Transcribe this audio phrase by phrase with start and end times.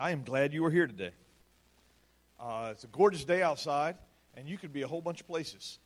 [0.00, 1.10] I am glad you are here today.
[2.38, 3.96] Uh, it's a gorgeous day outside,
[4.36, 5.80] and you could be a whole bunch of places,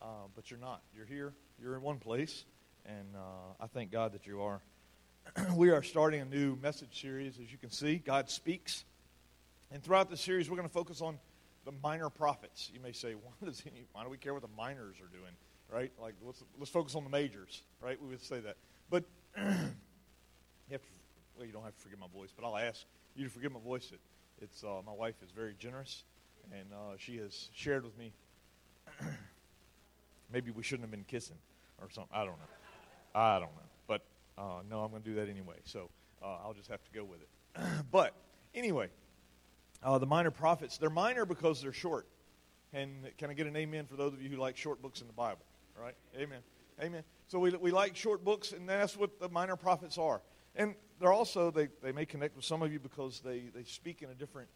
[0.00, 0.80] uh, but you're not.
[0.96, 2.46] You're here, you're in one place,
[2.86, 4.62] and uh, I thank God that you are.
[5.54, 7.96] we are starting a new message series, as you can see.
[7.96, 8.86] God speaks.
[9.70, 11.18] And throughout the series, we're going to focus on
[11.66, 12.70] the minor prophets.
[12.72, 15.34] You may say, why, does he, why do we care what the minors are doing?
[15.70, 15.92] Right?
[16.00, 18.00] Like, let's, let's focus on the majors, right?
[18.00, 18.56] We would say that.
[18.88, 19.04] But
[19.36, 19.42] you
[20.72, 20.88] have to,
[21.36, 22.86] well, you don't have to forgive my voice, but I'll ask
[23.18, 23.90] you forgive my voice.
[23.92, 24.00] It,
[24.40, 26.04] it's uh, my wife is very generous,
[26.52, 28.12] and uh, she has shared with me.
[30.32, 31.36] maybe we shouldn't have been kissing
[31.80, 32.16] or something.
[32.16, 33.14] I don't know.
[33.14, 34.02] I don't know, but
[34.36, 35.56] uh, no, I'm going to do that anyway.
[35.64, 35.90] So
[36.22, 37.28] uh, I'll just have to go with it.
[37.90, 38.14] but
[38.54, 38.88] anyway,
[39.82, 42.06] uh, the minor prophets they're minor because they're short.
[42.72, 45.06] And can I get an amen for those of you who like short books in
[45.06, 45.40] the Bible?
[45.76, 46.40] All right, amen,
[46.80, 47.02] amen.
[47.26, 50.20] So we we like short books, and that's what the minor prophets are.
[50.56, 54.02] And they're also they, they may connect with some of you because they, they speak
[54.02, 54.48] in a different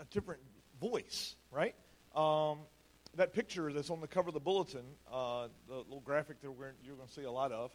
[0.00, 0.40] a different
[0.80, 1.74] voice, right?
[2.14, 2.58] Um,
[3.16, 6.72] that picture that's on the cover of the bulletin, uh, the little graphic that we're,
[6.84, 7.70] you're going to see a lot of,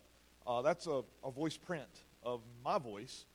[0.46, 1.88] uh, that's a, a voice print
[2.24, 3.26] of my voice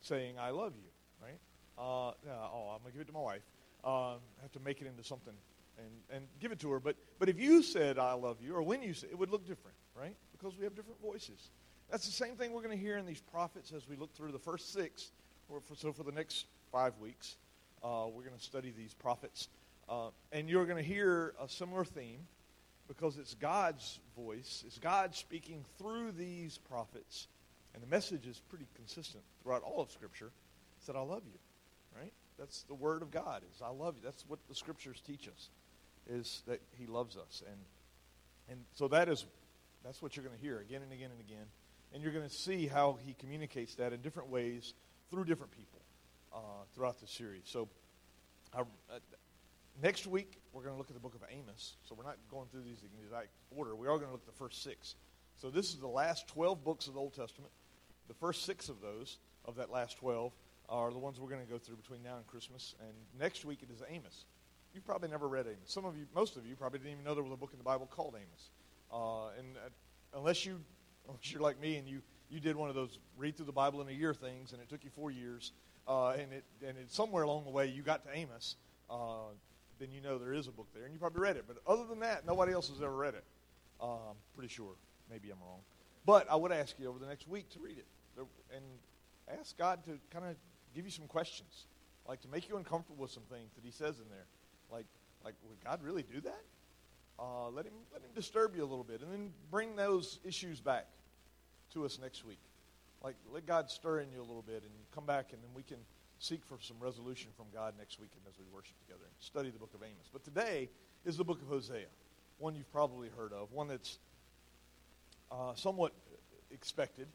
[0.00, 0.88] saying "I love you,"
[1.22, 1.38] right?
[1.78, 3.42] Uh, yeah, oh, I'm going to give it to my wife.
[3.84, 5.34] Uh, I have to make it into something
[5.78, 6.80] and, and give it to her.
[6.80, 9.46] But but if you said "I love you" or when you said, it would look
[9.46, 10.16] different, right?
[10.32, 11.50] Because we have different voices.
[11.90, 14.30] That's the same thing we're going to hear in these prophets as we look through
[14.30, 15.10] the first six.
[15.48, 17.36] Or for, so for the next five weeks,
[17.82, 19.48] uh, we're going to study these prophets.
[19.88, 22.20] Uh, and you're going to hear a similar theme
[22.86, 27.26] because it's God's voice, it's God speaking through these prophets.
[27.74, 30.30] And the message is pretty consistent throughout all of Scripture.
[30.78, 31.38] It's that I love you,
[32.00, 32.12] right?
[32.38, 34.02] That's the word of God is I love you.
[34.04, 35.50] That's what the Scriptures teach us,
[36.08, 37.42] is that He loves us.
[37.46, 37.58] And,
[38.48, 39.26] and so that is,
[39.84, 41.46] that's what you're going to hear again and again and again
[41.92, 44.74] and you're going to see how he communicates that in different ways
[45.10, 45.80] through different people
[46.34, 46.38] uh,
[46.74, 47.42] throughout the series.
[47.44, 47.68] So,
[48.54, 48.64] uh,
[49.82, 51.74] next week, we're going to look at the book of Amos.
[51.88, 53.74] So, we're not going through these in exact order.
[53.74, 54.94] We are going to look at the first six.
[55.36, 57.52] So, this is the last 12 books of the Old Testament.
[58.08, 60.32] The first six of those, of that last 12,
[60.68, 62.74] are the ones we're going to go through between now and Christmas.
[62.80, 64.24] And next week, it is Amos.
[64.72, 65.58] You've probably never read Amos.
[65.66, 67.58] Some of you, most of you, probably didn't even know there was a book in
[67.58, 68.50] the Bible called Amos.
[68.92, 70.60] Uh, and uh, unless you
[71.14, 73.80] unless you're like me and you, you did one of those read through the Bible
[73.80, 75.52] in a year things, and it took you four years,
[75.88, 78.56] uh, and it and it, somewhere along the way you got to Amos,
[78.88, 79.32] uh,
[79.78, 81.44] then you know there is a book there, and you probably read it.
[81.46, 83.24] But other than that, nobody else has ever read it.
[83.80, 84.74] I'm pretty sure.
[85.10, 85.60] Maybe I'm wrong.
[86.06, 87.86] But I would ask you over the next week to read it
[88.54, 88.64] and
[89.40, 90.36] ask God to kind of
[90.74, 91.66] give you some questions,
[92.06, 94.26] like to make you uncomfortable with some things that He says in there,
[94.70, 94.86] like
[95.24, 96.42] like would God really do that?
[97.18, 100.60] Uh, let him let him disturb you a little bit, and then bring those issues
[100.60, 100.86] back
[101.72, 102.40] to us next week.
[103.02, 105.62] Like let God stir in you a little bit, and come back, and then we
[105.62, 105.78] can
[106.18, 109.58] seek for some resolution from God next week, as we worship together and study the
[109.58, 110.08] book of Amos.
[110.12, 110.68] But today
[111.04, 111.86] is the book of Hosea,
[112.38, 113.98] one you've probably heard of, one that's
[115.32, 115.92] uh, somewhat
[116.50, 117.06] expected.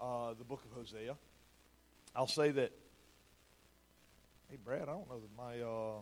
[0.00, 1.16] Uh, the book of Hosea.
[2.14, 2.70] I'll say that.
[4.48, 5.60] Hey, Brad, I don't know that my.
[5.60, 6.00] Uh,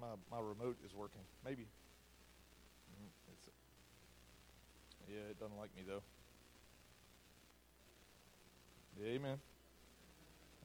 [0.00, 1.22] my my remote is working.
[1.44, 1.62] Maybe.
[1.62, 3.48] Mm, it's,
[5.08, 6.02] yeah, it doesn't like me though.
[8.98, 9.38] Yeah, amen.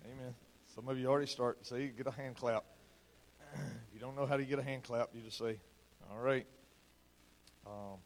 [0.05, 0.33] Amen.
[0.73, 1.65] Some of you already start.
[1.65, 2.63] Say, get a hand clap.
[3.53, 5.59] if you don't know how to get a hand clap, you just say,
[6.09, 6.45] "All right."
[7.65, 7.99] Um,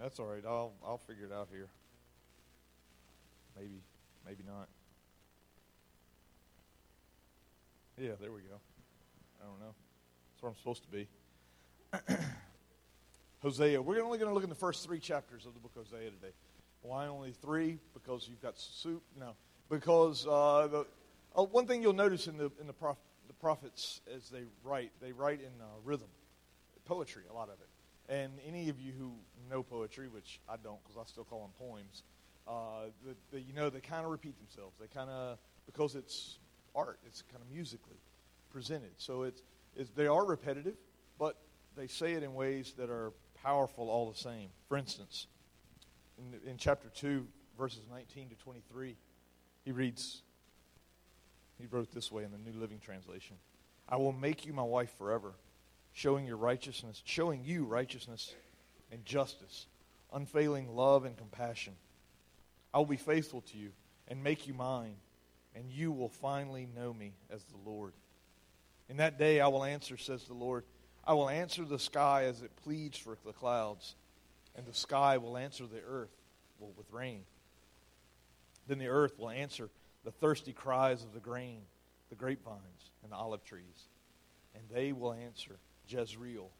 [0.00, 0.42] that's all right.
[0.46, 1.68] I'll I'll figure it out here.
[3.56, 3.82] Maybe,
[4.26, 4.68] maybe not.
[7.96, 8.56] Yeah, there we go.
[9.40, 9.74] I don't know.
[10.32, 11.08] That's where I'm supposed to be.
[13.44, 13.82] Hosea.
[13.82, 16.10] We're only going to look in the first three chapters of the book of Hosea
[16.10, 16.32] today.
[16.80, 17.78] Why only three?
[17.92, 19.02] Because you've got soup?
[19.20, 19.32] No.
[19.68, 20.86] Because uh, the,
[21.36, 22.96] uh, one thing you'll notice in the, in the, prof,
[23.26, 26.08] the prophets as they write, they write in uh, rhythm,
[26.86, 27.68] poetry, a lot of it.
[28.08, 29.12] And any of you who
[29.50, 32.02] know poetry, which I don't because I still call them poems,
[32.48, 34.74] uh, the, the, you know, they kind of repeat themselves.
[34.80, 35.36] They kind of,
[35.66, 36.38] because it's
[36.74, 37.98] art, it's kind of musically
[38.50, 38.92] presented.
[38.96, 39.42] So it's,
[39.76, 40.76] it's, they are repetitive,
[41.18, 41.36] but
[41.76, 43.12] they say it in ways that are
[43.44, 44.48] powerful all the same.
[44.68, 45.26] For instance,
[46.18, 47.26] in, in chapter 2,
[47.58, 48.96] verses 19 to 23,
[49.64, 50.22] he reads,
[51.58, 53.36] he wrote this way in the New Living Translation
[53.86, 55.34] I will make you my wife forever,
[55.92, 58.34] showing your righteousness, showing you righteousness
[58.90, 59.66] and justice,
[60.12, 61.74] unfailing love and compassion.
[62.72, 63.72] I will be faithful to you
[64.08, 64.96] and make you mine,
[65.54, 67.92] and you will finally know me as the Lord.
[68.88, 70.64] In that day I will answer, says the Lord.
[71.06, 73.94] I will answer the sky as it pleads for the clouds,
[74.56, 76.16] and the sky will answer the earth
[76.76, 77.24] with rain.
[78.66, 79.68] Then the earth will answer
[80.04, 81.60] the thirsty cries of the grain,
[82.08, 83.88] the grapevines, and the olive trees.
[84.54, 85.56] And they will answer
[85.88, 86.50] Jezreel,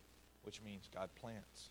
[0.42, 1.70] which means God plants.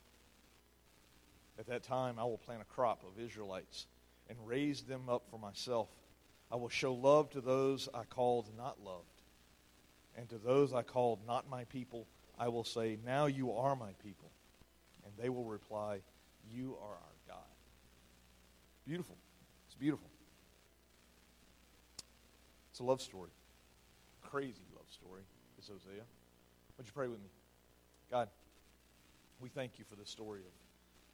[1.60, 3.86] At that time, I will plant a crop of Israelites
[4.30, 5.90] and raise them up for myself.
[6.52, 9.06] I will show love to those I called not loved.
[10.18, 13.92] And to those I called not my people, I will say, Now you are my
[14.04, 14.32] people.
[15.06, 16.00] And they will reply,
[16.52, 17.38] You are our God.
[18.86, 19.18] Beautiful.
[19.68, 20.10] It's beautiful.
[22.72, 23.30] It's a love story.
[24.24, 25.22] Crazy love story
[25.60, 26.04] is Hosea.
[26.78, 27.30] Would you pray with me?
[28.10, 28.30] God,
[29.40, 30.52] we thank you for the story of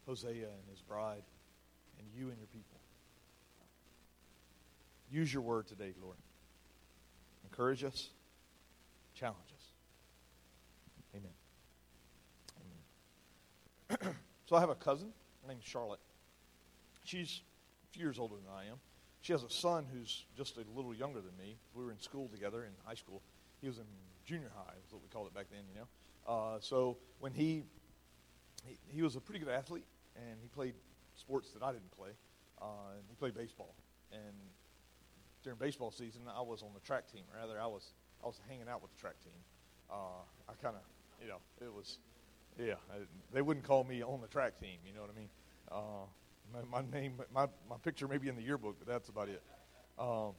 [0.06, 1.22] Hosea and his bride
[1.98, 2.80] and you and your people.
[5.10, 6.16] Use your word today, Lord.
[7.44, 8.08] Encourage us,
[9.14, 9.66] challenge us.
[11.16, 11.30] Amen.
[14.00, 14.14] Amen.
[14.50, 15.12] So I have a cousin.
[15.42, 16.00] Her name's Charlotte.
[17.04, 17.42] She's
[17.88, 18.78] a few years older than I am.
[19.20, 21.54] She has a son who's just a little younger than me.
[21.72, 23.22] We were in school together in high school.
[23.60, 23.84] He was in
[24.26, 25.86] junior high, is what we called it back then, you know.
[26.26, 27.62] Uh, so when he,
[28.66, 29.84] he, he was a pretty good athlete,
[30.16, 30.74] and he played
[31.14, 32.10] sports that I didn't play.
[32.60, 33.76] Uh, and he played baseball,
[34.10, 34.34] and
[35.44, 37.22] during baseball season, I was on the track team.
[37.40, 37.92] Rather, I was
[38.22, 39.38] I was hanging out with the track team.
[39.88, 40.82] Uh, I kind of,
[41.22, 41.98] you know, it was,
[42.58, 42.74] yeah.
[43.32, 44.78] They wouldn't call me on the track team.
[44.86, 45.28] You know what I mean?
[45.70, 46.06] Uh,
[46.52, 49.42] my, my, name, my my picture may be in the yearbook, but that's about it.
[49.98, 50.32] Um,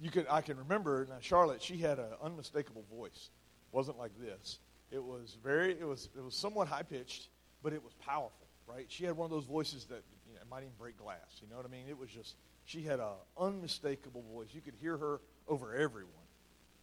[0.00, 1.62] you could I can remember now Charlotte.
[1.62, 3.30] She had an unmistakable voice.
[3.72, 4.58] wasn't like this.
[4.90, 5.72] It was very.
[5.72, 7.28] It was it was somewhat high pitched,
[7.62, 8.46] but it was powerful.
[8.66, 8.86] Right?
[8.88, 11.40] She had one of those voices that you know, might even break glass.
[11.42, 11.84] You know what I mean?
[11.88, 14.48] It was just she had an unmistakable voice.
[14.52, 16.12] You could hear her over everyone,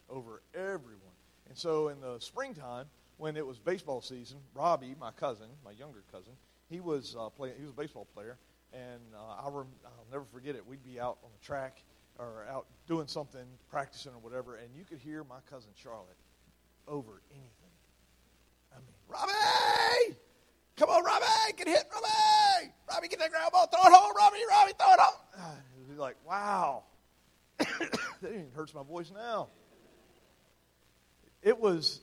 [0.08, 1.17] over everyone.
[1.48, 2.86] And so in the springtime,
[3.16, 6.32] when it was baseball season, Robbie, my cousin, my younger cousin,
[6.70, 7.54] he was uh, playing.
[7.56, 8.38] He was a baseball player,
[8.72, 10.66] and uh, I'll, rem- I'll never forget it.
[10.66, 11.82] We'd be out on the track
[12.18, 16.16] or out doing something, practicing or whatever, and you could hear my cousin Charlotte
[16.86, 17.50] over anything.
[18.72, 20.16] I mean, Robbie,
[20.76, 21.24] come on, Robbie,
[21.56, 25.00] get hit, Robbie, Robbie, get that ground ball, throw it home, Robbie, Robbie, throw it
[25.00, 25.56] home.
[25.76, 26.82] It'd be like, wow,
[27.58, 27.68] that
[28.24, 29.48] even hurts my voice now.
[31.42, 32.00] It was,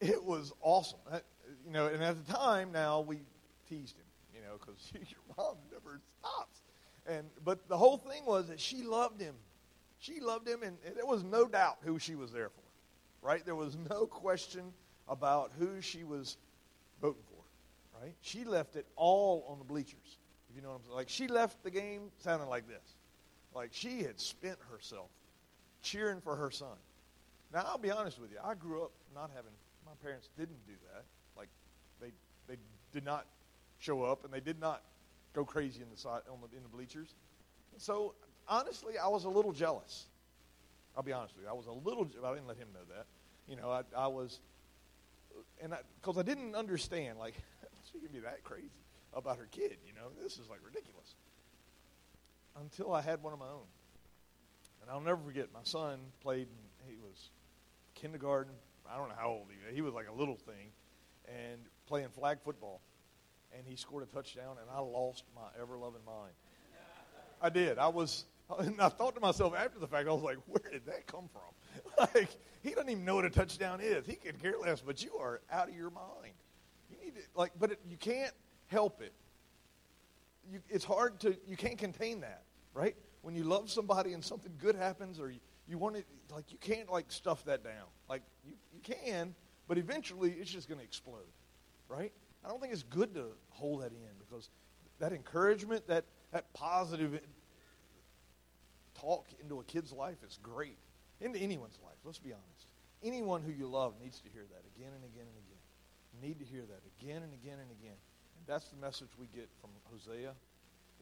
[0.00, 0.98] it was awesome.
[1.10, 1.24] That,
[1.66, 3.20] you know, and at the time, now we
[3.68, 4.04] teased him,
[4.34, 6.62] you know, because your mom never stops.
[7.06, 9.34] And but the whole thing was that she loved him.
[9.98, 13.44] She loved him, and, and there was no doubt who she was there for, right?
[13.44, 14.72] There was no question
[15.08, 16.36] about who she was
[17.00, 18.14] voting for, right?
[18.20, 20.18] She left it all on the bleachers.
[20.50, 20.96] If you know what I'm saying.
[20.96, 22.96] Like she left the game sounding like this,
[23.54, 25.08] like she had spent herself
[25.82, 26.76] cheering for her son.
[27.54, 28.38] Now I'll be honest with you.
[28.44, 29.52] I grew up not having
[29.86, 31.04] my parents didn't do that.
[31.36, 31.48] Like
[32.00, 32.10] they
[32.48, 32.58] they
[32.92, 33.26] did not
[33.78, 34.82] show up and they did not
[35.34, 37.14] go crazy in the side on the, in the bleachers.
[37.76, 38.14] So
[38.48, 40.06] honestly, I was a little jealous.
[40.96, 41.50] I'll be honest with you.
[41.50, 42.08] I was a little.
[42.24, 43.06] I didn't let him know that.
[43.48, 44.40] You know, I, I was,
[45.62, 47.34] and because I, I, didn't understand, like
[47.92, 48.70] she can be that crazy
[49.12, 49.76] about her kid.
[49.86, 51.14] You know, this is like ridiculous.
[52.60, 53.66] Until I had one of my own,
[54.82, 55.48] and I'll never forget.
[55.52, 56.48] My son played.
[56.48, 57.30] And he was
[57.94, 58.52] kindergarten.
[58.90, 59.74] I don't know how old he was.
[59.74, 60.72] He was like a little thing,
[61.28, 62.80] and playing flag football
[63.56, 66.32] and he scored a touchdown, and I lost my ever loving mind.
[67.40, 67.78] I did.
[67.78, 68.24] I was,
[68.58, 71.28] and I thought to myself after the fact, I was like, where did that come
[71.32, 72.08] from?
[72.14, 72.30] like,
[72.62, 74.06] he doesn't even know what a touchdown is.
[74.06, 76.34] He could care less, but you are out of your mind.
[76.90, 78.32] You need to, like, but it, you can't
[78.66, 79.12] help it.
[80.50, 82.96] You, it's hard to, you can't contain that, right?
[83.22, 86.58] When you love somebody and something good happens, or you, you want it, like, you
[86.58, 87.86] can't, like, stuff that down.
[88.08, 89.34] Like, you, you can,
[89.66, 91.32] but eventually it's just going to explode,
[91.88, 92.12] right?
[92.44, 94.50] I don't think it's good to hold that in because
[94.98, 97.18] that encouragement, that, that positive
[99.00, 100.78] talk into a kid's life is great.
[101.20, 102.66] Into anyone's life, let's be honest.
[103.02, 105.62] Anyone who you love needs to hear that again and again and again.
[106.20, 107.96] need to hear that again and again and again.
[108.36, 110.32] And that's the message we get from Hosea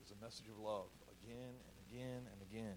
[0.05, 0.91] is a message of love
[1.23, 2.77] again and again and again.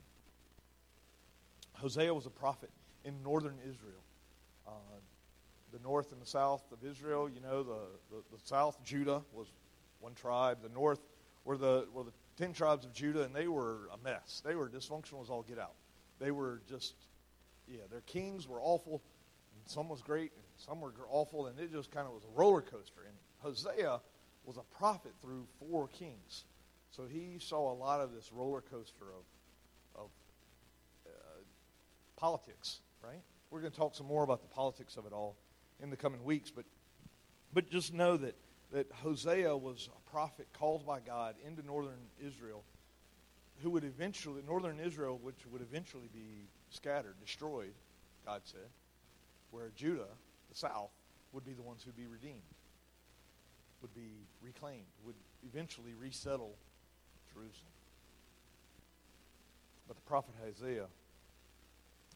[1.76, 2.70] Hosea was a prophet
[3.04, 4.04] in northern Israel.
[4.68, 4.72] Uh,
[5.72, 7.30] the north and the south of Israel.
[7.30, 7.80] You know, the,
[8.10, 9.48] the, the south, Judah, was
[10.00, 10.60] one tribe.
[10.62, 11.00] The north
[11.44, 14.42] were the, were the ten tribes of Judah, and they were a mess.
[14.46, 15.76] They were dysfunctional as all get out.
[16.20, 16.96] They were just,
[17.68, 19.02] yeah, their kings were awful,
[19.54, 22.40] and some was great, and some were awful, and it just kind of was a
[22.40, 23.02] roller coaster.
[23.06, 24.00] And Hosea
[24.46, 26.46] was a prophet through four kings.
[26.92, 29.24] So he saw a lot of this roller coaster of,
[32.18, 33.22] politics, right?
[33.50, 35.36] We're going to talk some more about the politics of it all
[35.82, 36.52] in the coming weeks.
[36.52, 36.66] But,
[37.54, 38.36] but just know that,
[38.72, 42.64] that Hosea was a prophet called by God into northern Israel
[43.62, 47.74] who would eventually, northern Israel, which would eventually be scattered, destroyed,
[48.26, 48.70] God said,
[49.52, 50.08] where Judah,
[50.50, 50.92] the south,
[51.32, 52.42] would be the ones who'd be redeemed,
[53.82, 55.16] would be reclaimed, would
[55.48, 56.56] eventually resettle
[57.34, 57.72] Jerusalem.
[59.88, 60.88] But the prophet Isaiah,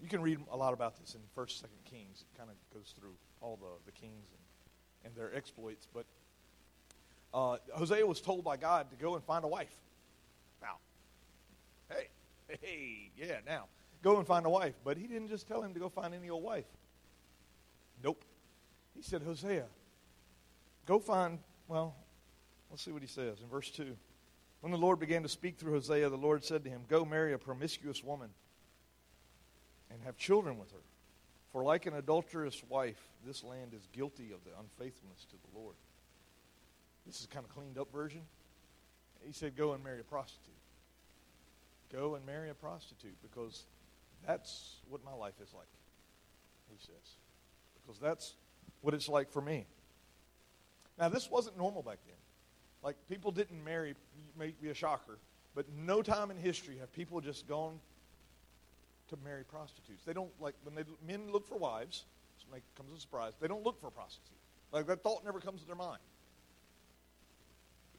[0.02, 2.24] you can read a lot about this in 1st, 2nd Kings.
[2.34, 5.88] It kind of goes through all the, the kings and, and their exploits.
[5.94, 6.06] But
[7.34, 9.76] uh, Hosea was told by God to go and find a wife.
[10.62, 10.78] Now,
[11.90, 12.08] hey,
[12.62, 13.66] hey, yeah, now,
[14.02, 14.76] go and find a wife.
[14.84, 16.66] But he didn't just tell him to go find any old wife.
[18.04, 18.24] Nope.
[18.96, 19.66] He said, Hosea,
[20.86, 21.96] go find, well,
[22.70, 23.96] let's see what he says in verse 2.
[24.62, 27.32] When the Lord began to speak through Hosea, the Lord said to him, Go marry
[27.34, 28.30] a promiscuous woman
[29.92, 30.84] and have children with her.
[31.52, 35.76] For like an adulterous wife, this land is guilty of the unfaithfulness to the Lord.
[37.08, 38.22] This is kind of cleaned up version.
[39.26, 40.54] He said, Go and marry a prostitute.
[41.92, 43.64] Go and marry a prostitute because
[44.28, 45.68] that's what my life is like,
[46.70, 47.16] he says.
[47.82, 48.36] Because that's
[48.82, 49.66] what it's like for me.
[51.00, 52.16] Now, this wasn't normal back then.
[52.84, 53.96] Like, people didn't marry,
[54.38, 55.18] may be a shocker,
[55.56, 57.80] but no time in history have people just gone
[59.10, 60.04] to marry prostitutes.
[60.06, 62.06] They don't, like, when they, men look for wives,
[62.54, 64.38] it comes as a surprise, they don't look for a prostitute.
[64.72, 66.00] Like, that thought never comes to their mind.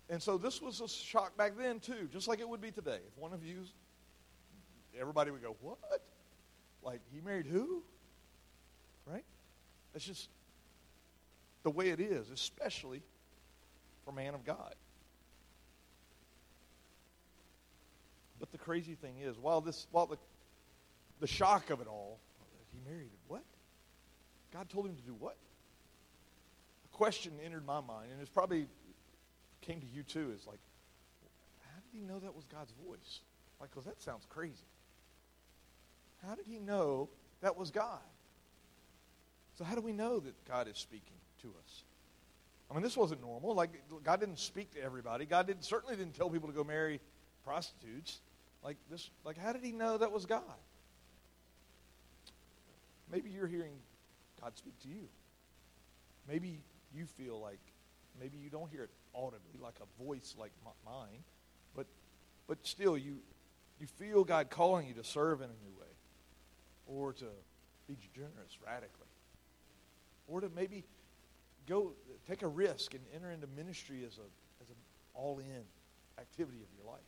[0.08, 2.98] And so this was a shock back then, too, just like it would be today.
[3.06, 3.64] If one of you,
[4.98, 5.78] everybody would go, What?
[6.82, 7.82] Like, he married who?
[9.06, 9.24] Right?
[9.92, 10.28] That's just
[11.62, 13.02] the way it is, especially
[14.04, 14.74] for man of God.
[18.40, 20.16] But the crazy thing is, while this, while the,
[21.20, 22.18] the shock of it all,
[22.72, 23.42] he married what?
[24.52, 25.36] God told him to do what?
[26.92, 28.66] A question entered my mind, and it's probably
[29.60, 30.32] came to you too.
[30.34, 30.58] Is like,
[31.62, 33.20] how did he know that was God's voice?
[33.60, 34.54] Like, because that sounds crazy.
[36.26, 37.08] How did he know
[37.40, 38.00] that was God?
[39.56, 41.84] So how do we know that God is speaking to us?
[42.70, 43.54] I mean, this wasn't normal.
[43.54, 43.70] Like,
[44.04, 45.26] God didn't speak to everybody.
[45.26, 47.00] God didn't, certainly didn't tell people to go marry
[47.44, 48.20] prostitutes.
[48.62, 50.42] Like, this, like, how did he know that was God?
[53.10, 53.72] Maybe you're hearing
[54.40, 55.08] God speak to you.
[56.28, 56.60] Maybe
[56.94, 57.60] you feel like,
[58.18, 60.52] maybe you don't hear it audibly, like a voice like
[60.84, 61.24] mine,
[61.74, 61.86] but,
[62.46, 63.16] but still you,
[63.80, 65.86] you feel God calling you to serve in a new way
[66.86, 67.26] or to
[67.88, 69.06] be generous radically
[70.28, 70.84] or to maybe
[71.68, 71.92] go
[72.28, 74.28] take a risk and enter into ministry as a
[74.62, 74.76] as an
[75.14, 75.62] all-in
[76.18, 77.00] activity of your life.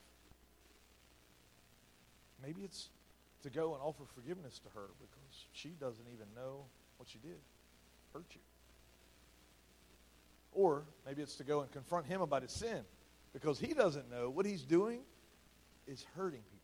[2.42, 2.88] Maybe it's
[3.42, 6.64] to go and offer forgiveness to her because she doesn't even know
[6.96, 7.38] what she did.
[8.12, 8.40] Hurt you.
[10.52, 12.82] Or maybe it's to go and confront him about his sin
[13.32, 15.00] because he doesn't know what he's doing
[15.86, 16.58] is hurting people.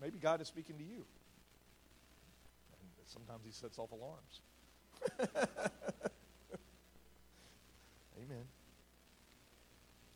[0.00, 1.04] Maybe God is speaking to you.
[2.80, 4.40] And sometimes he sets off alarms.
[8.16, 8.44] Amen.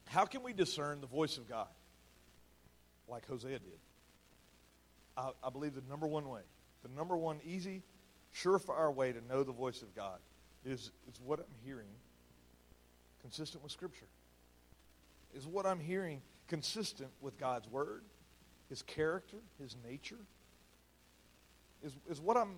[0.07, 1.69] How can we discern the voice of God
[3.09, 3.79] like Hosea did?
[5.17, 6.43] I, I believe the number one way,
[6.83, 7.83] the number one easy,
[8.35, 10.19] surefire way to know the voice of God
[10.65, 11.89] is, is what I'm hearing
[13.21, 14.07] consistent with Scripture.
[15.35, 18.03] Is what I'm hearing consistent with God's Word,
[18.69, 20.19] His character, His nature?
[21.83, 22.57] Is, is what I'm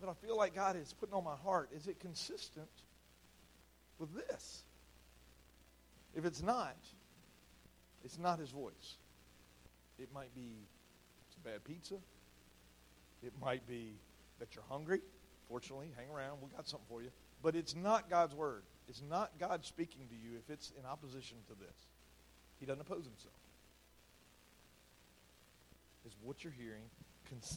[0.00, 2.68] that I feel like God is putting on my heart, is it consistent
[3.98, 4.64] with this?
[6.14, 6.76] If it's not,
[8.04, 8.96] it's not his voice.
[10.00, 10.66] It might be
[11.28, 11.96] some bad pizza.
[13.22, 13.92] It might be
[14.38, 15.00] that you're hungry.
[15.48, 16.38] Fortunately, hang around.
[16.40, 17.10] We got something for you.
[17.42, 18.62] But it's not God's word.
[18.88, 21.76] It's not God speaking to you if it's in opposition to this.
[22.58, 23.34] He doesn't oppose himself.
[26.06, 26.84] Is what you're hearing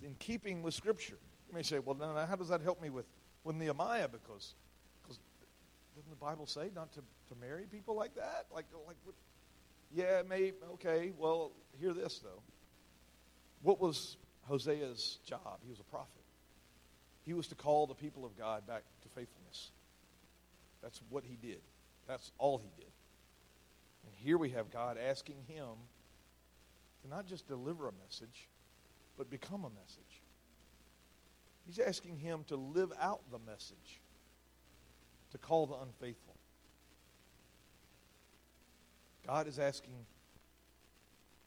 [0.03, 1.17] in keeping with Scripture.
[1.47, 3.05] You may say, well, now how does that help me with,
[3.43, 4.07] with Nehemiah?
[4.07, 4.53] Because
[5.01, 5.19] because
[5.95, 8.45] doesn't the Bible say not to, to marry people like that?
[8.53, 8.97] Like, like
[9.93, 11.11] yeah, maybe, okay.
[11.17, 12.41] Well, hear this, though.
[13.61, 14.17] What was
[14.49, 15.59] Hosea's job?
[15.63, 16.23] He was a prophet.
[17.25, 19.71] He was to call the people of God back to faithfulness.
[20.81, 21.61] That's what he did.
[22.07, 22.91] That's all he did.
[24.05, 25.69] And here we have God asking him
[27.01, 28.49] to not just deliver a message,
[29.17, 30.21] but become a message.
[31.65, 34.01] He's asking him to live out the message,
[35.31, 36.32] to call the unfaithful.
[39.25, 40.05] God is asking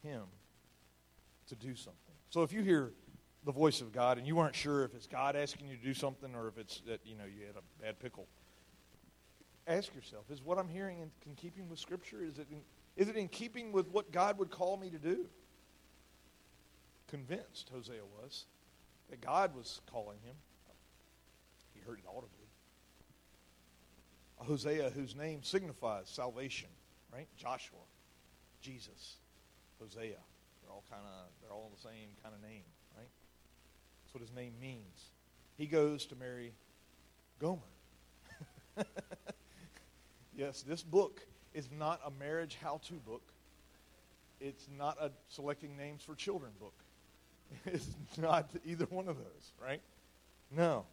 [0.03, 0.23] him
[1.49, 2.15] to do something.
[2.31, 2.93] So if you hear
[3.45, 5.95] the voice of God and you aren't sure if it's God asking you to do
[5.95, 8.27] something or if it's that you know you had a bad pickle,
[9.67, 12.23] ask yourself: Is what I'm hearing in, in keeping with Scripture?
[12.23, 12.61] Is it in,
[12.97, 15.27] Is it in keeping with what God would call me to do?
[17.09, 18.47] Convinced, Hosea was,
[19.11, 20.35] that God was calling him.
[21.73, 22.31] He heard it audibly.
[24.39, 26.69] Hosea whose name signifies salvation,
[27.13, 27.29] right?
[27.37, 27.79] Joshua,
[28.61, 29.17] Jesus,
[29.81, 30.17] Hosea.
[30.63, 32.65] They're all kind of they're all the same kind of name,
[32.97, 33.09] right?
[34.05, 35.11] That's what his name means.
[35.57, 36.53] He goes to marry
[37.41, 37.61] Gomer.
[40.37, 41.23] yes, this book
[41.55, 43.23] is not a marriage how-to book.
[44.41, 46.75] It's not a selecting names for children book.
[47.67, 49.81] It's not either one of those, right?
[50.51, 50.85] No.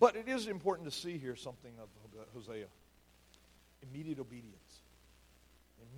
[0.00, 1.88] But it is important to see here something of
[2.34, 2.66] Hosea.
[3.82, 4.71] Immediate obedience.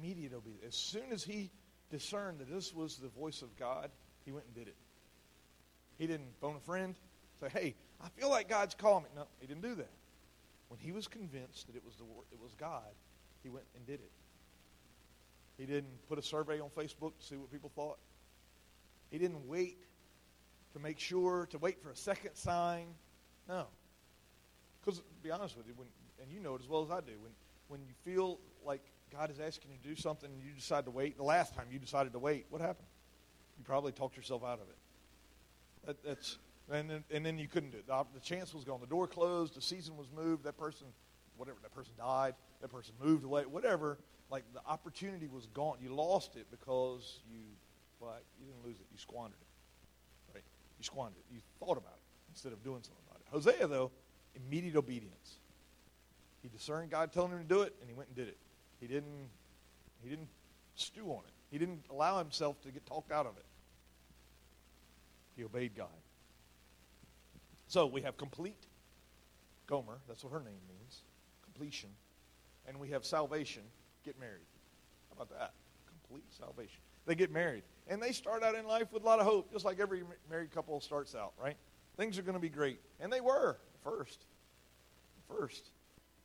[0.05, 0.67] Immediate obedience.
[0.67, 1.51] As soon as he
[1.91, 3.91] discerned that this was the voice of God,
[4.27, 4.77] he went and did it.
[5.97, 6.95] He didn't phone a friend,
[7.41, 9.09] say, hey, I feel like God's calling me.
[9.17, 9.91] No, he didn't do that.
[10.69, 12.83] When he was convinced that it was, the, it was God,
[13.43, 14.11] he went and did it.
[15.57, 17.99] He didn't put a survey on Facebook to see what people thought.
[19.11, 19.79] He didn't wait
[20.75, 22.89] to make sure, to wait for a second sign.
[23.49, 23.69] No.
[24.81, 25.89] Because, to be honest with you, when,
[26.21, 27.33] and you know it as well as I do, when,
[27.69, 28.83] when you feel like
[29.15, 31.67] God is asking you to do something and you decide to wait, the last time
[31.71, 32.89] you decided to wait, what happened?
[33.57, 34.77] You probably talked yourself out of it.
[35.87, 36.39] That, that's,
[36.71, 37.87] and then, and then you couldn't do it.
[37.87, 38.81] The, the chance was gone.
[38.81, 39.55] The door closed.
[39.55, 40.45] The season was moved.
[40.45, 40.89] That person,
[41.37, 42.35] whatever, that person died.
[42.61, 43.45] That person moved away.
[43.45, 43.99] Whatever.
[44.31, 45.77] Like the opportunity was gone.
[45.81, 47.41] You lost it because you
[48.01, 48.87] well, you didn't lose it.
[48.91, 50.35] You squandered it.
[50.35, 50.45] Right?
[50.79, 51.35] You squandered it.
[51.35, 53.27] You thought about it instead of doing something about it.
[53.31, 53.91] Hosea, though,
[54.35, 55.39] immediate obedience.
[56.43, 58.37] He discerned God telling him to do it, and he went and did it.
[58.81, 59.29] He didn't,
[60.03, 60.29] he didn't
[60.75, 61.33] stew on it.
[61.51, 63.45] He didn't allow himself to get talked out of it.
[65.37, 65.89] He obeyed God.
[67.67, 68.67] So we have complete
[69.67, 69.99] Gomer.
[70.09, 71.01] That's what her name means.
[71.45, 71.91] Completion.
[72.67, 73.63] And we have salvation.
[74.05, 74.47] Get married.
[75.09, 75.53] How about that?
[75.87, 76.81] Complete salvation.
[77.07, 77.63] They get married.
[77.89, 80.53] And they start out in life with a lot of hope, just like every married
[80.53, 81.57] couple starts out, right?
[81.97, 82.81] Things are going to be great.
[83.01, 84.25] And they were first.
[85.29, 85.71] First.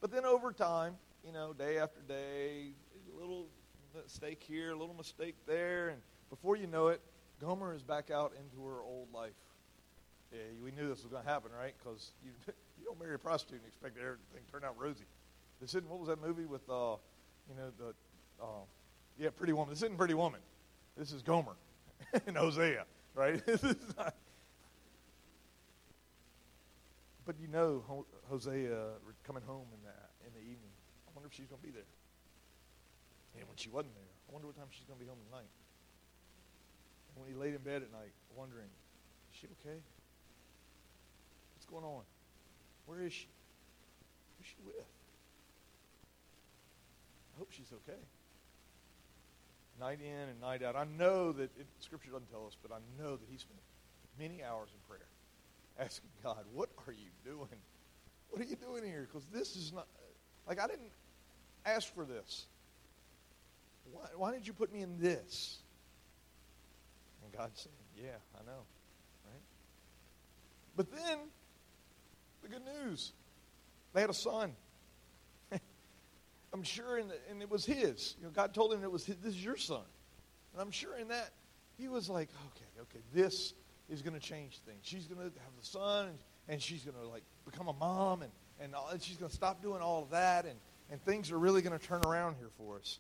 [0.02, 2.72] But then over time, you know, day after day,
[3.14, 3.48] a little
[3.96, 7.02] mistake here, a little mistake there, and before you know it,
[7.42, 9.32] Gomer is back out into her old life.
[10.32, 11.74] Yeah, we knew this was going to happen, right?
[11.78, 12.32] Because you,
[12.80, 15.06] you don't marry a prostitute and expect everything to turn out rosy.
[15.60, 16.96] This isn't, what was that movie with, uh,
[17.50, 17.94] you know, the,
[18.42, 18.64] uh,
[19.18, 19.74] yeah, Pretty Woman.
[19.74, 20.40] This isn't Pretty Woman.
[20.98, 21.56] This is Gomer
[22.28, 23.42] and Hosea, right?
[23.46, 23.76] This is
[27.26, 30.72] But you know Hosea coming home in the, in the evening.
[31.08, 31.88] I wonder if she's going to be there.
[33.38, 35.54] And when she wasn't there, I wonder what time she's going to be home tonight.
[37.14, 38.68] And when he laid in bed at night, wondering,
[39.30, 39.78] is she okay?
[41.54, 42.02] What's going on?
[42.90, 43.30] Where is she?
[44.38, 44.90] Who's she with?
[47.36, 48.02] I hope she's okay
[49.80, 50.76] night in and night out.
[50.76, 53.60] I know that it, Scripture doesn't tell us, but I know that he spent
[54.20, 55.08] many hours in prayer
[55.80, 57.62] asking God, What are you doing?
[58.30, 59.08] What are you doing here?
[59.12, 59.88] Because this is not,
[60.48, 60.92] like, I didn't
[61.66, 62.46] ask for this.
[63.92, 65.60] Why, why did you put me in this?
[67.24, 68.62] And God said, Yeah, I know.
[69.26, 69.42] Right?
[70.76, 71.20] But then,
[72.42, 73.14] the good news
[73.94, 74.54] they had a son.
[76.54, 78.16] I'm sure, in the, and it was his.
[78.20, 79.82] You know, God told him it was his, this is your son.
[80.54, 81.32] And I'm sure in that,
[81.78, 83.54] he was like, okay, okay, this
[83.90, 84.80] is going to change things.
[84.84, 86.18] She's going to have the son, and,
[86.48, 89.36] and she's going to like become a mom, and, and, all, and she's going to
[89.36, 90.60] stop doing all of that, and,
[90.92, 93.00] and things are really going to turn around here for us.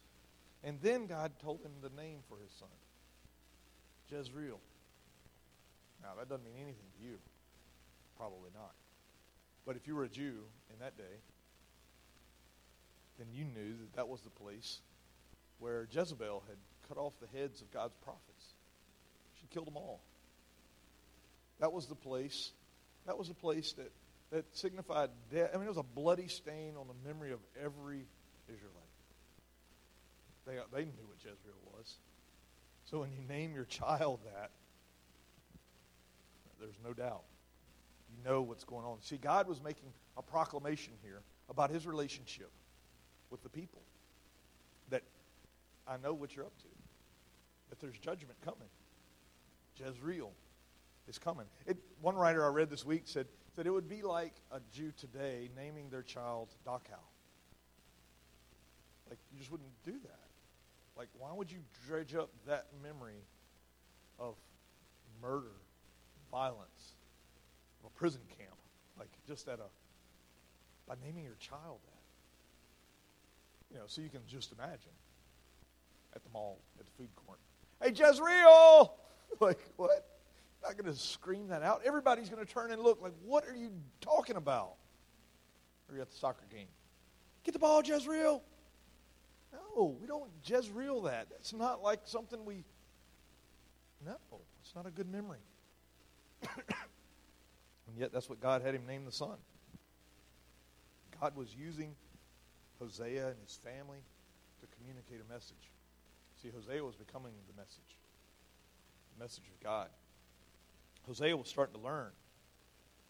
[0.63, 2.69] And then God told him the name for his son,
[4.09, 4.59] Jezreel.
[6.01, 7.17] Now, that doesn't mean anything to you.
[8.17, 8.73] Probably not.
[9.65, 10.35] But if you were a Jew
[10.71, 11.03] in that day,
[13.17, 14.79] then you knew that that was the place
[15.59, 18.45] where Jezebel had cut off the heads of God's prophets.
[19.39, 19.99] She killed them all.
[21.59, 22.51] That was the place.
[23.05, 23.91] That was the place that,
[24.31, 25.49] that signified death.
[25.53, 28.05] I mean, it was a bloody stain on the memory of every
[28.47, 28.75] Israelite.
[30.45, 31.97] They, they knew what Jezreel was.
[32.85, 34.51] So when you name your child that,
[36.59, 37.23] there's no doubt.
[38.09, 38.97] You know what's going on.
[39.01, 42.51] See, God was making a proclamation here about his relationship
[43.29, 43.81] with the people.
[44.89, 45.03] That
[45.87, 46.67] I know what you're up to.
[47.69, 48.67] That there's judgment coming.
[49.75, 50.31] Jezreel
[51.07, 51.45] is coming.
[51.65, 53.27] It, one writer I read this week said
[53.59, 57.03] that it would be like a Jew today naming their child Dachau.
[59.09, 60.29] Like, you just wouldn't do that.
[60.95, 63.21] Like, why would you dredge up that memory
[64.17, 64.35] of
[65.21, 65.51] murder,
[66.31, 66.93] violence,
[67.83, 68.55] of a prison camp?
[68.97, 69.67] Like, just at a,
[70.87, 73.73] by naming your child that.
[73.73, 74.95] You know, so you can just imagine.
[76.15, 77.39] at the mall, at the food court.
[77.83, 78.93] Hey, Jezreel!
[79.41, 80.18] like, what?
[80.63, 81.81] Not going to scream that out.
[81.85, 84.75] Everybody's going to turn and look like, what are you talking about?
[85.87, 86.67] Or you're at the soccer game.
[87.43, 88.43] Get the ball, Jezreel.
[89.53, 91.27] No, we don't Jezreel that.
[91.29, 92.63] That's not like something we.
[94.05, 94.15] No,
[94.61, 95.39] it's not a good memory.
[96.43, 99.37] and yet, that's what God had him name the son.
[101.19, 101.95] God was using
[102.79, 103.99] Hosea and his family
[104.61, 105.71] to communicate a message.
[106.41, 107.97] See, Hosea was becoming the message,
[109.17, 109.89] the message of God.
[111.09, 112.11] Hosea was starting to learn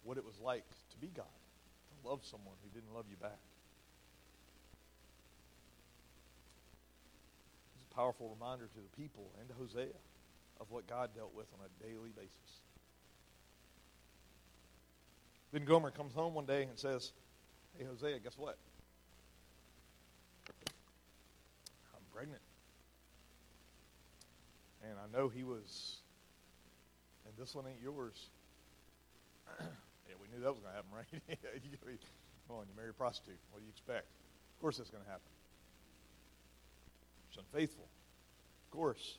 [0.04, 3.38] what it was like to be God, to love someone who didn't love you back.
[7.76, 9.92] It's a powerful reminder to the people and to Hosea
[10.62, 12.62] of what God dealt with on a daily basis.
[15.52, 17.12] Then Gomer comes home one day and says,
[17.78, 18.58] Hey, Hosea, guess what?
[21.94, 22.42] I'm pregnant.
[24.84, 25.98] And I know he was,
[27.40, 28.28] this one ain't yours.
[29.60, 31.08] yeah, we knew that was going to happen, right?
[32.48, 33.40] come on, you marry a prostitute.
[33.52, 34.08] What do you expect?
[34.58, 35.32] Of course that's going to happen.
[37.30, 37.88] She's unfaithful.
[38.68, 39.18] Of course.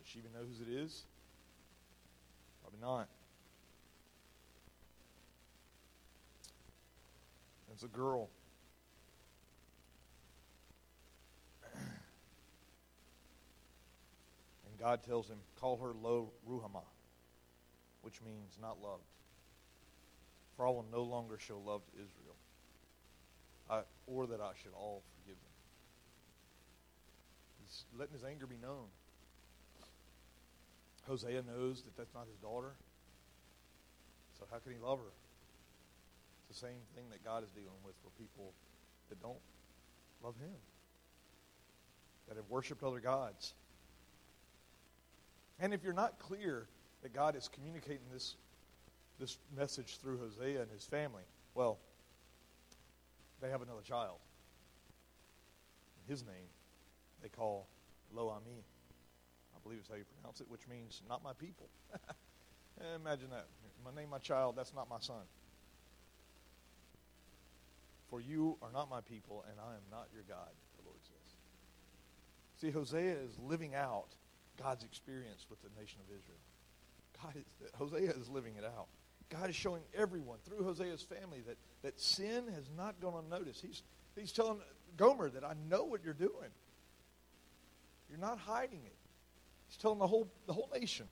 [0.00, 1.04] Does she even know whose it is?
[2.62, 3.08] Probably not.
[7.72, 8.28] It's a girl.
[14.70, 16.84] And God tells him, call her Lo Ruhamah,
[18.04, 19.02] which means not loved.
[20.56, 22.36] For I will no longer show love to Israel,
[23.68, 25.54] I, or that I should all forgive them.
[27.60, 28.86] He's letting his anger be known.
[31.08, 32.74] Hosea knows that that's not his daughter.
[34.38, 35.12] So how can he love her?
[36.48, 38.52] It's the same thing that God is dealing with for people
[39.08, 39.40] that don't
[40.22, 40.54] love him,
[42.28, 43.54] that have worshiped other gods.
[45.58, 46.66] And if you're not clear
[47.04, 48.34] that God is communicating this,
[49.20, 51.22] this message through Hosea and his family,
[51.54, 51.78] well,
[53.42, 54.16] they have another child.
[56.08, 56.48] His name
[57.22, 57.66] they call
[58.14, 58.64] Lo Ami.
[59.54, 61.68] I believe is how you pronounce it, which means not my people.
[62.80, 63.46] Eh, imagine that.
[63.84, 65.22] My name, my child, that's not my son.
[68.10, 71.36] For you are not my people, and I am not your God, the Lord says.
[72.60, 74.08] See, Hosea is living out
[74.60, 76.42] God's experience with the nation of Israel.
[77.24, 78.86] God is, Hosea is living it out.
[79.30, 83.62] God is showing everyone through Hosea's family that, that sin has not gone unnoticed.
[83.62, 83.82] He's,
[84.14, 84.58] he's telling
[84.96, 86.50] Gomer that I know what you're doing.
[88.10, 88.96] You're not hiding it.
[89.68, 91.06] He's telling the whole, the whole nation,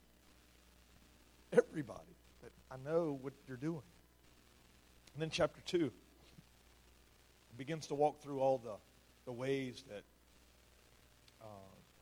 [1.53, 3.83] everybody, that I know what you're doing.
[5.14, 5.90] And then chapter 2
[7.57, 8.75] begins to walk through all the,
[9.25, 10.03] the ways that
[11.40, 11.46] uh,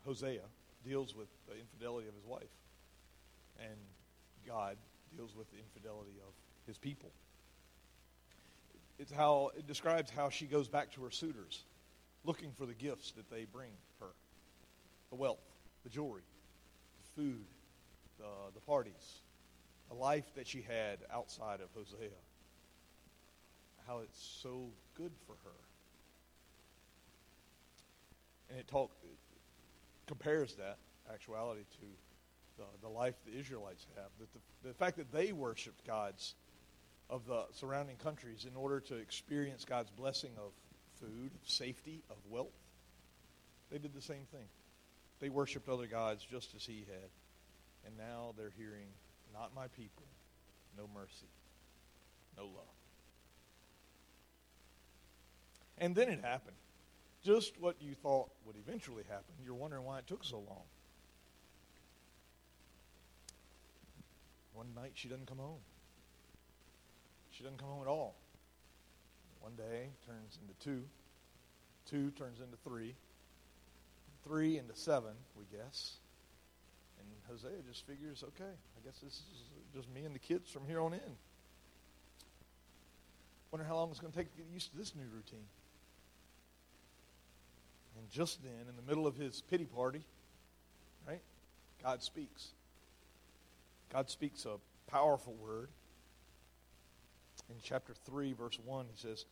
[0.04, 0.42] Hosea
[0.84, 2.42] deals with the infidelity of his wife.
[3.60, 3.76] And
[4.50, 4.76] God
[5.16, 6.32] deals with the infidelity of
[6.66, 7.10] his people.
[8.98, 11.62] It's how it describes how she goes back to her suitors,
[12.24, 14.08] looking for the gifts that they bring her.
[15.10, 15.38] The wealth,
[15.84, 16.22] the jewelry,
[17.02, 17.44] the food,
[18.18, 19.22] the, the parties,
[19.88, 22.10] the life that she had outside of Hosea.
[23.86, 25.56] How it's so good for her.
[28.50, 29.16] And it talk it
[30.06, 30.76] compares that
[31.12, 31.86] actuality to
[32.60, 34.10] the, the life the Israelites have.
[34.18, 36.34] That the, the fact that they worshipped gods
[37.08, 40.52] of the surrounding countries in order to experience God's blessing of
[41.00, 42.48] food, of safety, of wealth.
[43.70, 44.46] They did the same thing.
[45.20, 47.10] They worshipped other gods just as he had.
[47.86, 48.88] And now they're hearing,
[49.32, 50.04] not my people,
[50.76, 51.28] no mercy,
[52.36, 52.76] no love.
[55.78, 56.56] And then it happened.
[57.24, 59.34] Just what you thought would eventually happen.
[59.44, 60.64] You're wondering why it took so long.
[64.60, 65.62] One night she doesn't come home.
[67.30, 68.14] She doesn't come home at all.
[69.40, 70.84] One day turns into two.
[71.88, 72.94] Two turns into three.
[74.22, 75.94] Three into seven, we guess.
[76.98, 79.24] And Hosea just figures, okay, I guess this is
[79.74, 81.16] just me and the kids from here on in.
[83.52, 85.48] Wonder how long it's going to take to get used to this new routine.
[87.96, 90.04] And just then, in the middle of his pity party,
[91.08, 91.22] right,
[91.82, 92.48] God speaks.
[93.92, 94.56] God speaks a
[94.90, 95.68] powerful word.
[97.48, 99.24] In chapter 3, verse 1, he says,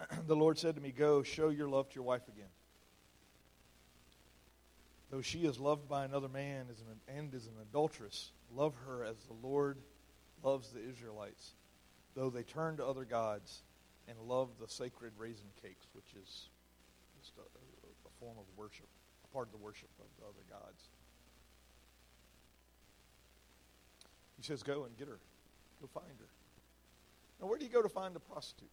[0.26, 2.50] The Lord said to me, Go, show your love to your wife again.
[5.10, 6.66] Though she is loved by another man
[7.08, 9.78] and is an adulteress, love her as the Lord
[10.44, 11.52] loves the Israelites,
[12.14, 13.62] though they turn to other gods
[14.06, 16.48] and love the sacred raisin cakes, which is
[17.18, 18.88] just a, a form of worship.
[19.24, 20.90] a part of the worship of the other gods.
[24.38, 25.18] He says, Go and get her.
[25.82, 26.26] Go find her.
[27.40, 28.70] Now, where do you go to find a prostitute?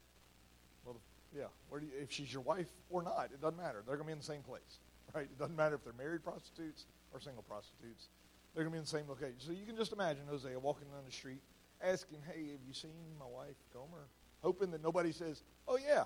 [0.85, 0.97] Well,
[1.35, 3.83] yeah, where do you, if she's your wife or not, it doesn't matter.
[3.85, 4.79] They're going to be in the same place,
[5.13, 5.25] right?
[5.25, 8.07] It doesn't matter if they're married prostitutes or single prostitutes.
[8.53, 9.35] They're going to be in the same location.
[9.39, 11.41] So you can just imagine Hosea walking down the street
[11.83, 14.07] asking, Hey, have you seen my wife, Gomer?
[14.41, 16.03] Hoping that nobody says, Oh, yeah.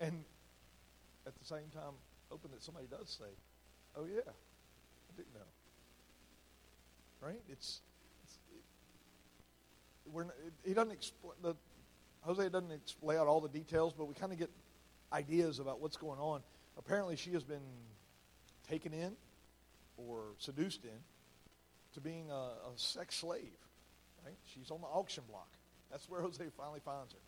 [0.00, 0.24] And
[1.26, 1.94] at the same time,
[2.30, 3.30] hoping that somebody does say,
[3.96, 5.40] Oh, yeah, I didn't know.
[7.20, 7.40] Right?
[7.48, 7.97] It's, it's it,
[10.12, 10.26] we're
[10.64, 11.54] he doesn't explain, the,
[12.22, 14.50] Hosea doesn't lay out all the details, but we kind of get
[15.12, 16.42] ideas about what's going on.
[16.76, 17.62] Apparently, she has been
[18.68, 19.12] taken in
[19.96, 20.98] or seduced in
[21.94, 23.56] to being a, a sex slave.
[24.24, 24.36] Right?
[24.44, 25.48] She's on the auction block.
[25.90, 27.18] That's where Hosea finally finds her.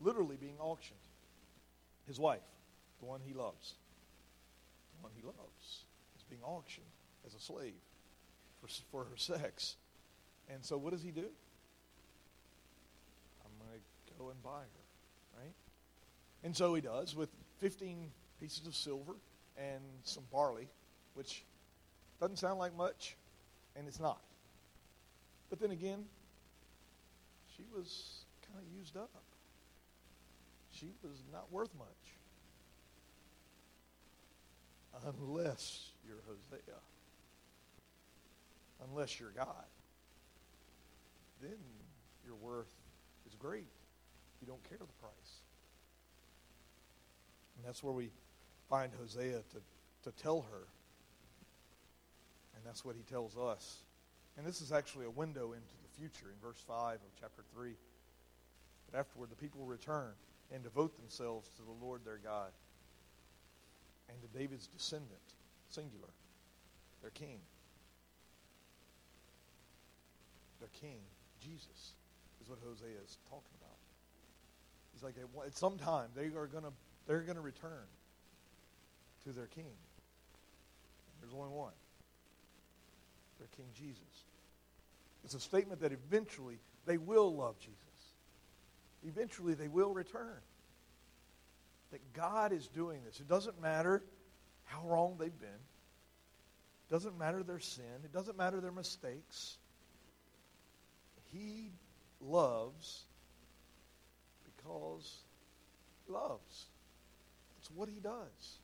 [0.00, 1.00] Literally being auctioned.
[2.06, 2.40] His wife,
[3.00, 3.74] the one he loves,
[4.96, 5.84] the one he loves,
[6.16, 6.86] is being auctioned
[7.26, 7.74] as a slave
[8.60, 9.76] for, for her sex.
[10.48, 11.26] And so what does he do?
[14.18, 15.54] Go and buy her, right?
[16.42, 19.14] And so he does with 15 pieces of silver
[19.56, 20.68] and some barley,
[21.14, 21.44] which
[22.20, 23.16] doesn't sound like much,
[23.76, 24.20] and it's not.
[25.50, 26.04] But then again,
[27.56, 29.10] she was kind of used up.
[30.72, 31.86] She was not worth much.
[35.20, 36.78] Unless you're Hosea.
[38.88, 39.64] Unless you're God.
[41.40, 41.58] Then
[42.24, 42.72] your worth
[43.26, 43.66] is great.
[44.40, 45.42] You don't care the price.
[47.56, 48.10] And that's where we
[48.68, 50.66] find Hosea to, to tell her.
[52.54, 53.78] And that's what he tells us.
[54.36, 57.72] And this is actually a window into the future in verse 5 of chapter 3.
[58.90, 60.12] But afterward, the people return
[60.52, 62.50] and devote themselves to the Lord their God
[64.08, 65.34] and to David's descendant,
[65.68, 66.08] singular,
[67.02, 67.40] their king.
[70.60, 70.98] Their king,
[71.40, 71.94] Jesus,
[72.42, 73.77] is what Hosea is talking about.
[74.98, 75.14] He's like,
[75.46, 76.72] at some time, they are to
[77.06, 77.86] they're going to return
[79.24, 79.70] to their king.
[81.20, 81.72] There's only one.
[83.38, 84.02] Their King Jesus.
[85.24, 87.76] It's a statement that eventually they will love Jesus.
[89.06, 90.40] Eventually they will return.
[91.92, 93.20] That God is doing this.
[93.20, 94.02] It doesn't matter
[94.64, 95.48] how wrong they've been.
[95.48, 97.84] It doesn't matter their sin.
[98.04, 99.58] It doesn't matter their mistakes.
[101.32, 101.70] He
[102.20, 103.04] loves
[104.68, 105.22] because
[106.06, 106.66] he loves.
[107.58, 108.58] It's what he does.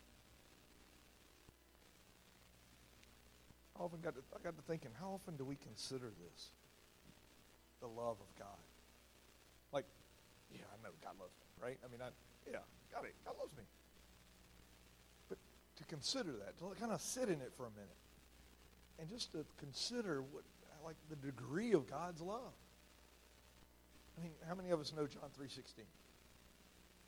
[3.79, 6.49] I often got to, I got to thinking, how often do we consider this?
[7.81, 8.63] The love of God.
[9.73, 9.85] Like,
[10.53, 11.79] yeah, I know God loves me, right?
[11.85, 12.11] I mean, I,
[12.49, 12.59] yeah,
[12.93, 13.65] God, God loves me.
[15.29, 15.39] But
[15.77, 17.99] to consider that, to kind of sit in it for a minute,
[19.01, 20.45] and just to consider what,
[20.85, 22.53] like, the degree of God's love.
[24.19, 25.85] I mean, how many of us know John 3.16?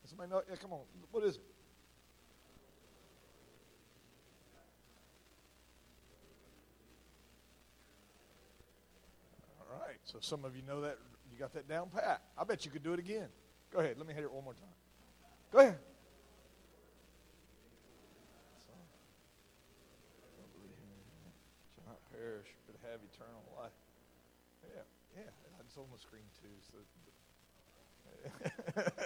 [0.04, 0.42] Somebody know?
[0.48, 0.80] Yeah, come on.
[1.10, 1.42] What is it?
[9.60, 9.98] All right.
[10.04, 10.98] So some of you know that.
[11.36, 12.22] You got that down pat.
[12.38, 13.28] I bet you could do it again.
[13.70, 13.98] Go ahead.
[13.98, 14.72] Let me hear it one more time.
[15.52, 15.76] Go ahead.
[21.84, 23.76] Not perish, but have eternal life.
[24.64, 24.80] Yeah,
[25.14, 25.45] yeah.
[25.76, 26.48] It's on the screen too.
[26.72, 26.78] So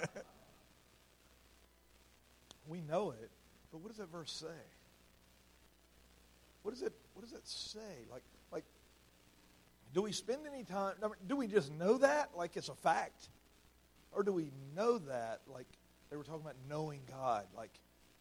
[2.69, 3.31] we know it,
[3.73, 4.47] but what does that verse say?
[6.63, 6.93] What does it?
[7.15, 8.05] What does it say?
[8.09, 8.63] Like, like
[9.93, 10.95] do we spend any time,
[11.27, 13.29] do we just know that like it's a fact?
[14.13, 15.67] Or do we know that like
[16.09, 17.47] they were talking about knowing God?
[17.57, 17.73] Like,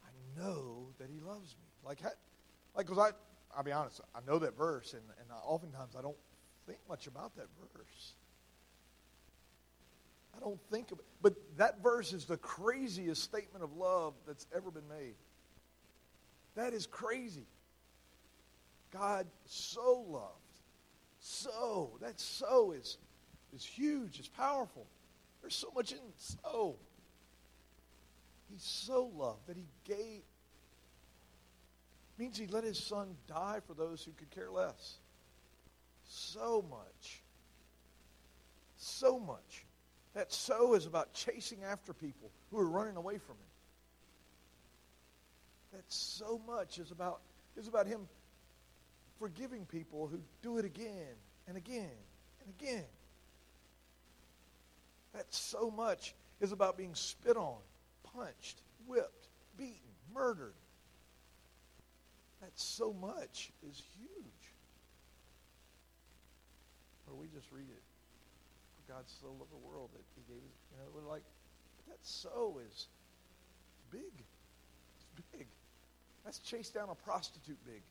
[0.03, 1.67] I know that He loves me.
[1.85, 2.01] Like,
[2.75, 3.11] like because I,
[3.55, 6.17] I'll be honest, I know that verse, and, and oftentimes I don't
[6.65, 8.13] think much about that verse.
[10.39, 11.05] I don't think of it.
[11.21, 15.15] But that verse is the craziest statement of love that's ever been made.
[16.55, 17.47] That is crazy.
[18.91, 20.39] God so loved
[21.19, 21.97] so.
[22.01, 22.97] That so is,
[23.53, 24.87] is huge, it's powerful.
[25.41, 26.75] There's so much in so.
[28.49, 30.21] He so loved that he gave.
[32.17, 34.97] Means he let his son die for those who could care less.
[36.05, 37.21] So much.
[38.77, 39.65] So much.
[40.13, 43.49] That so is about chasing after people who are running away from him.
[45.73, 47.21] That so much is about
[47.55, 48.07] is about him
[49.19, 51.15] forgiving people who do it again
[51.47, 51.91] and again
[52.41, 52.85] and again.
[55.13, 57.57] That so much is about being spit on,
[58.15, 59.75] punched, whipped, beaten,
[60.13, 60.53] murdered.
[62.41, 64.53] That so much is huge.
[67.07, 67.88] Or we just read it.
[68.89, 71.21] God so loved the world that he gave his, you know, we're like,
[71.87, 72.87] that so is
[73.91, 74.01] big.
[74.97, 75.45] It's big.
[76.25, 77.83] That's chase down a prostitute big.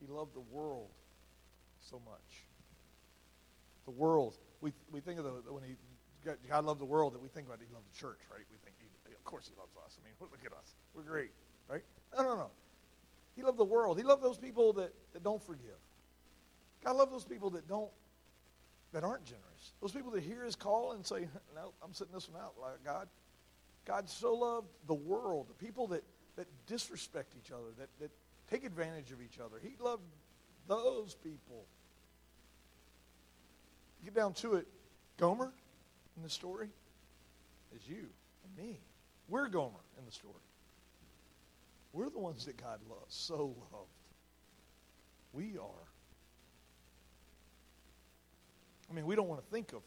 [0.00, 0.90] He loved the world
[1.80, 2.46] so much.
[3.86, 4.36] The world.
[4.60, 5.74] We, we think of the, when he,
[6.48, 8.46] God loved the world, that we think about he loved the church, right?
[8.52, 9.98] We think, he, of course he loves us.
[9.98, 10.74] I mean, look at us.
[10.94, 11.32] We're great,
[11.68, 11.82] right?
[12.16, 12.50] No, no, no.
[13.34, 13.98] He loved the world.
[13.98, 15.80] He loved those people that, that don't forgive.
[16.84, 17.90] God love those people that don't,
[18.92, 19.72] that aren't generous.
[19.80, 22.84] Those people that hear his call and say, no, I'm sitting this one out, like
[22.84, 23.08] God.
[23.86, 26.04] God so loved the world, the people that,
[26.36, 28.10] that disrespect each other, that, that
[28.50, 29.56] take advantage of each other.
[29.62, 30.02] He loved
[30.68, 31.64] those people.
[34.04, 34.66] Get down to it.
[35.18, 35.52] Gomer
[36.16, 36.68] in the story
[37.74, 38.06] is you
[38.44, 38.78] and me.
[39.28, 40.34] We're Gomer in the story.
[41.92, 43.88] We're the ones that God loves, so loved.
[45.32, 45.93] We are.
[48.90, 49.82] I mean, we don't want to think of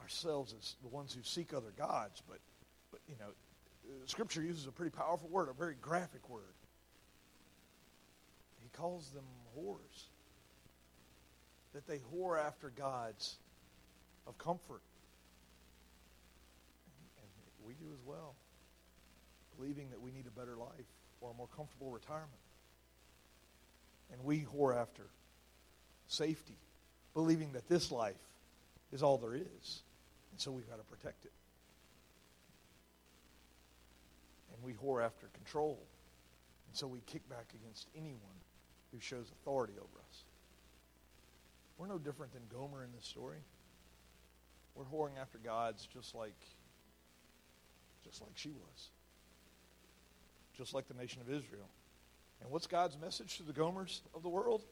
[0.00, 2.38] ourselves as the ones who seek other gods, but,
[2.90, 3.30] but you know,
[4.06, 6.54] Scripture uses a pretty powerful word, a very graphic word.
[8.62, 9.24] He calls them
[9.56, 10.06] whores.
[11.74, 13.36] That they whore after gods
[14.26, 14.82] of comfort.
[17.16, 18.34] And, and we do as well,
[19.56, 20.86] believing that we need a better life
[21.20, 22.30] or a more comfortable retirement.
[24.12, 25.04] And we whore after
[26.08, 26.56] safety,
[27.14, 28.14] believing that this life
[28.92, 29.82] is all there is.
[30.30, 31.32] And so we've got to protect it.
[34.54, 35.78] And we whore after control.
[36.68, 38.18] And so we kick back against anyone
[38.92, 40.24] who shows authority over us.
[41.78, 43.38] We're no different than Gomer in this story.
[44.74, 46.38] We're whoring after gods just like
[48.04, 48.90] just like she was.
[50.56, 51.68] Just like the nation of Israel.
[52.40, 54.62] And what's God's message to the Gomers of the world?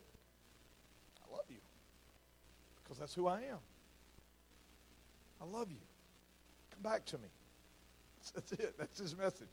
[1.27, 1.57] I love you.
[2.91, 3.59] Because that's who I am.
[5.41, 5.79] I love you.
[6.73, 7.29] Come back to me.
[8.35, 8.75] That's it.
[8.77, 9.47] That's his message.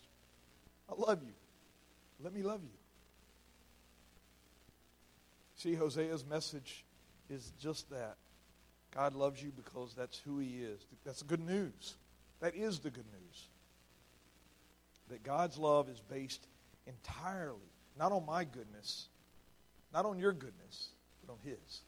[0.90, 1.34] I love you.
[2.24, 2.70] Let me love you.
[5.56, 6.84] See, Hosea's message
[7.30, 8.18] is just that.
[8.90, 10.80] God loves you because that's who he is.
[11.06, 11.94] That's good news.
[12.40, 13.48] That is the good news.
[15.10, 16.48] That God's love is based
[16.88, 17.70] entirely,
[18.00, 19.10] not on my goodness,
[19.94, 20.90] not on your goodness,
[21.24, 21.82] but on his.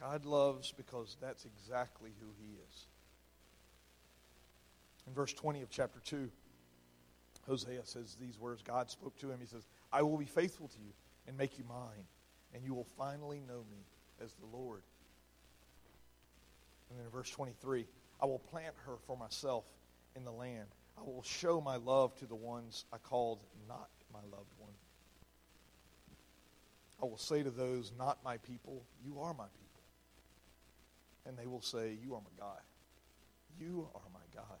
[0.00, 2.86] God loves because that's exactly who he is.
[5.06, 6.30] In verse 20 of chapter 2,
[7.46, 9.38] Hosea says these words God spoke to him.
[9.40, 10.92] He says, I will be faithful to you
[11.28, 12.06] and make you mine,
[12.54, 13.84] and you will finally know me
[14.22, 14.82] as the Lord.
[16.90, 17.86] And then in verse 23,
[18.20, 19.64] I will plant her for myself
[20.16, 20.68] in the land.
[20.96, 24.72] I will show my love to the ones I called not my loved one.
[27.02, 29.63] I will say to those not my people, You are my people.
[31.26, 32.60] And they will say, You are my God.
[33.58, 34.58] You are my God.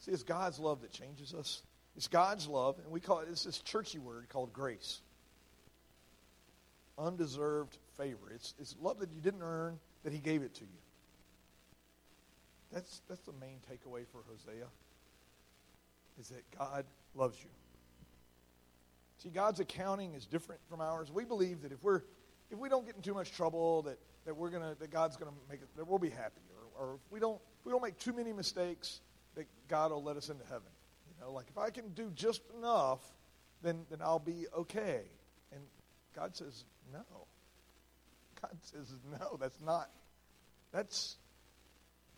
[0.00, 1.62] See, it's God's love that changes us.
[1.96, 5.00] It's God's love, and we call it, it's this churchy word called grace.
[6.96, 8.30] Undeserved favor.
[8.32, 10.78] It's, it's love that you didn't earn, that He gave it to you.
[12.72, 14.66] That's, that's the main takeaway for Hosea,
[16.20, 16.84] is that God
[17.16, 17.50] loves you.
[19.22, 21.10] See, God's accounting is different from ours.
[21.10, 22.02] We believe that if we're
[22.50, 25.30] if we don't get in too much trouble, that, that we're gonna that God's gonna
[25.48, 26.42] make it that we'll be happy.
[26.78, 29.00] Or, or if we don't if we don't make too many mistakes,
[29.36, 30.68] that God will let us into heaven.
[31.08, 33.00] You know, like if I can do just enough,
[33.62, 35.00] then then I'll be okay.
[35.50, 35.62] And
[36.14, 37.00] God says, No.
[38.42, 39.88] God says, No, that's not
[40.72, 41.16] that's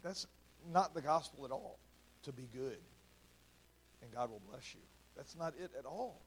[0.02, 0.26] that's
[0.72, 1.78] not the gospel at all
[2.24, 2.78] to be good
[4.02, 4.80] and God will bless you.
[5.16, 6.20] That's not it at all.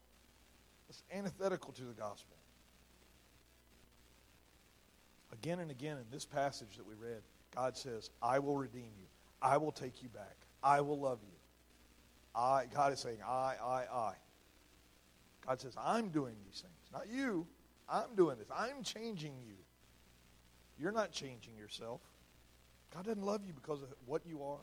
[0.88, 2.36] It's antithetical to the gospel.
[5.42, 7.22] Again and again in this passage that we read,
[7.54, 9.06] God says, I will redeem you.
[9.42, 10.36] I will take you back.
[10.62, 11.36] I will love you.
[12.34, 14.12] I, God is saying, I, I, I.
[15.46, 16.74] God says, I'm doing these things.
[16.92, 17.46] Not you.
[17.88, 18.48] I'm doing this.
[18.56, 19.54] I'm changing you.
[20.78, 22.00] You're not changing yourself.
[22.94, 24.58] God doesn't love you because of what you are.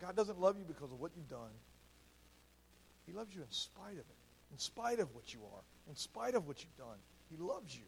[0.00, 1.52] God doesn't love you because of what you've done.
[3.06, 4.20] He loves you in spite of it,
[4.50, 6.98] in spite of what you are, in spite of what you've done.
[7.30, 7.84] He loves you.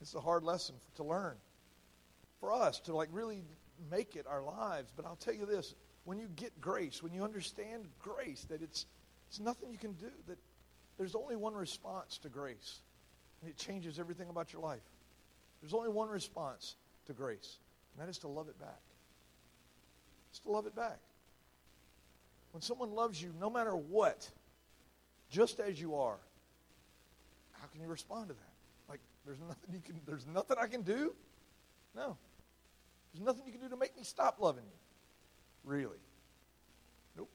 [0.00, 1.36] It's a hard lesson to learn
[2.40, 3.44] for us to like really
[3.90, 4.90] make it our lives.
[4.96, 5.74] But I'll tell you this:
[6.04, 8.86] when you get grace, when you understand grace, that it's
[9.28, 10.10] it's nothing you can do.
[10.26, 10.38] That
[10.98, 12.80] there's only one response to grace,
[13.40, 14.82] and it changes everything about your life.
[15.60, 16.76] There's only one response
[17.06, 17.58] to grace,
[17.92, 18.80] and that is to love it back.
[20.30, 20.98] It's to love it back.
[22.52, 24.28] When someone loves you, no matter what,
[25.30, 26.18] just as you are,
[27.52, 28.49] how can you respond to that?
[29.24, 31.14] There's nothing you can, there's nothing I can do?
[31.94, 32.16] No.
[33.12, 34.78] There's nothing you can do to make me stop loving you.
[35.64, 35.98] Really.
[37.16, 37.30] Nope.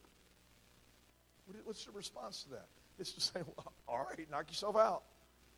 [1.64, 2.66] What's the response to that?
[2.98, 5.02] It's to say, well, all right, knock yourself out.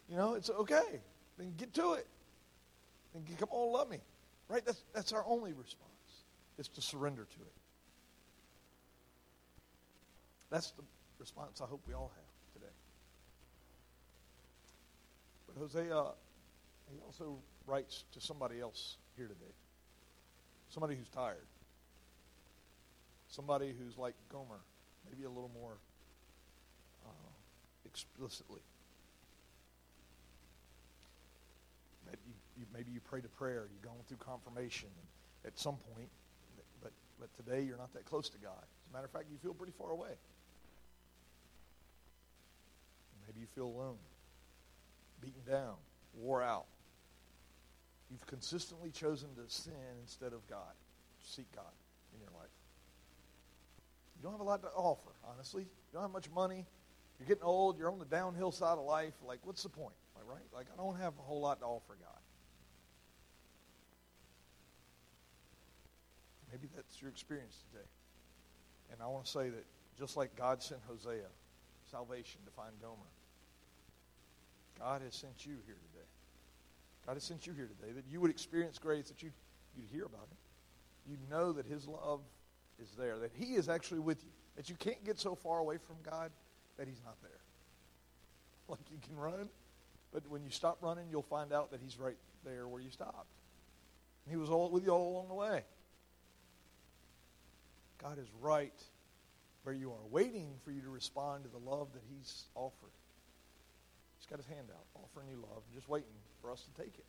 [0.09, 1.01] You know, it's okay.
[1.39, 2.07] Then get to it.
[3.15, 3.99] Then come on, love me.
[4.49, 4.65] Right?
[4.65, 5.89] That's, that's our only response,
[6.59, 7.53] is to surrender to it.
[10.51, 10.83] That's the
[11.19, 12.73] response I hope we all have today.
[15.47, 16.13] But Hosea,
[16.91, 19.53] he also writes to somebody else here today.
[20.71, 21.47] Somebody who's tired.
[23.29, 24.61] Somebody who's like Gomer,
[25.11, 25.77] maybe a little more
[27.07, 27.31] uh,
[27.85, 28.61] explicitly.
[32.07, 32.19] Maybe
[32.59, 34.89] you, maybe you prayed a prayer, you're going through confirmation
[35.47, 36.09] at some point,
[36.83, 38.63] but, but today you're not that close to God.
[38.63, 40.17] As a matter of fact, you feel pretty far away.
[43.27, 43.99] Maybe you feel alone,
[45.21, 45.75] beaten down,
[46.15, 46.67] wore out.
[48.11, 50.73] You've consistently chosen to sin instead of God,
[51.23, 51.73] seek God
[52.15, 52.51] in your life.
[54.17, 55.63] You don't have a lot to offer, honestly.
[55.63, 56.67] You don't have much money.
[57.19, 57.79] You're getting old.
[57.79, 59.15] You're on the downhill side of life.
[59.27, 59.95] Like, what's the point?
[60.17, 60.47] Like, right?
[60.53, 62.19] Like, I don't have a whole lot to offer God.
[66.51, 67.87] Maybe that's your experience today.
[68.91, 69.65] And I want to say that
[69.99, 71.29] just like God sent Hosea
[71.91, 72.97] salvation to find Gomer,
[74.79, 76.07] God has sent you here today.
[77.07, 79.33] God has sent you here today that you would experience grace, that you'd,
[79.77, 80.37] you'd hear about it.
[81.09, 82.21] You'd know that His love
[82.81, 85.79] is there, that He is actually with you, that you can't get so far away
[85.79, 86.31] from God
[86.77, 87.31] that He's not there.
[88.69, 89.49] Like you can run,
[90.13, 93.33] but when you stop running, you'll find out that He's right there where you stopped.
[94.27, 95.63] And He was all with you all along the way.
[97.97, 98.79] God is right
[99.63, 102.93] where you are, waiting for you to respond to the love that He's offered.
[104.31, 106.13] Got his hand out, offering you love, and just waiting
[106.43, 107.05] for us to take it.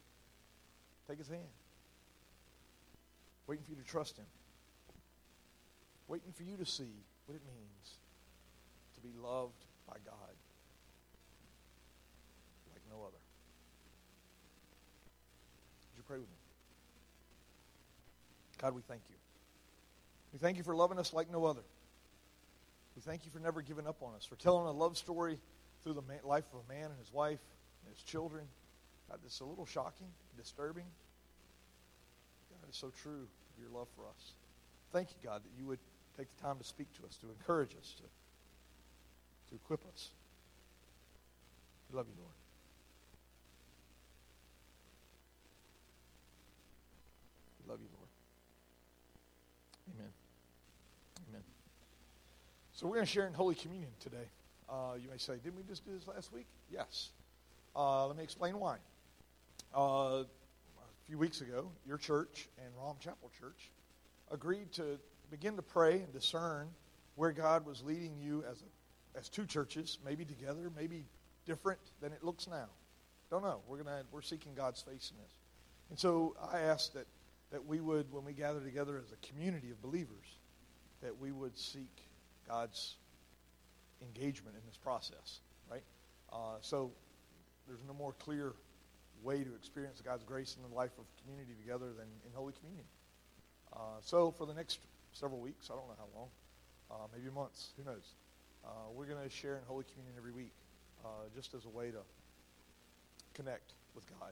[1.07, 1.41] Take his hand.
[3.47, 4.25] Waiting for you to trust him.
[6.07, 7.97] Waiting for you to see what it means
[8.95, 10.35] to be loved by God
[12.71, 13.21] like no other.
[15.91, 16.35] Would you pray with me?
[18.61, 19.15] God, we thank you.
[20.33, 21.63] We thank you for loving us like no other.
[22.95, 25.39] We thank you for never giving up on us, for telling a love story
[25.83, 27.39] through the life of a man and his wife
[27.83, 28.43] and his children.
[29.09, 30.07] God, this is a little shocking,
[30.37, 30.85] disturbing.
[32.49, 34.33] God, it's so true of your love for us.
[34.91, 35.79] Thank you, God, that you would
[36.17, 38.03] take the time to speak to us, to encourage us, to,
[39.49, 40.09] to equip us.
[41.89, 42.33] We love you, Lord.
[47.63, 48.09] We love you, Lord.
[49.95, 50.11] Amen.
[51.29, 51.43] Amen.
[52.73, 54.27] So we're going to share in Holy Communion today.
[54.69, 56.45] Uh, you may say, didn't we just do this last week?
[56.71, 57.09] Yes.
[57.75, 58.77] Uh, let me explain why.
[59.75, 60.25] Uh, a
[61.07, 63.71] few weeks ago, your church and Rom Chapel Church
[64.31, 64.99] agreed to
[65.31, 66.67] begin to pray and discern
[67.15, 71.05] where God was leading you as, a, as two churches, maybe together, maybe
[71.45, 72.67] different than it looks now.
[73.31, 73.59] Don't know.
[73.67, 75.33] We're gonna we're seeking God's face in this,
[75.91, 77.05] and so I asked that
[77.51, 80.37] that we would, when we gather together as a community of believers,
[81.01, 82.03] that we would seek
[82.47, 82.95] God's
[84.01, 85.39] engagement in this process,
[85.69, 85.83] right?
[86.31, 86.91] Uh, so
[87.67, 88.53] there's no more clear
[89.23, 92.85] way to experience God's grace in the life of community together than in Holy Communion.
[93.73, 94.79] Uh, so for the next
[95.13, 96.29] several weeks, I don't know how long,
[96.91, 98.13] uh, maybe months, who knows,
[98.65, 100.53] uh, we're going to share in Holy Communion every week
[101.05, 102.01] uh, just as a way to
[103.33, 104.31] connect with God.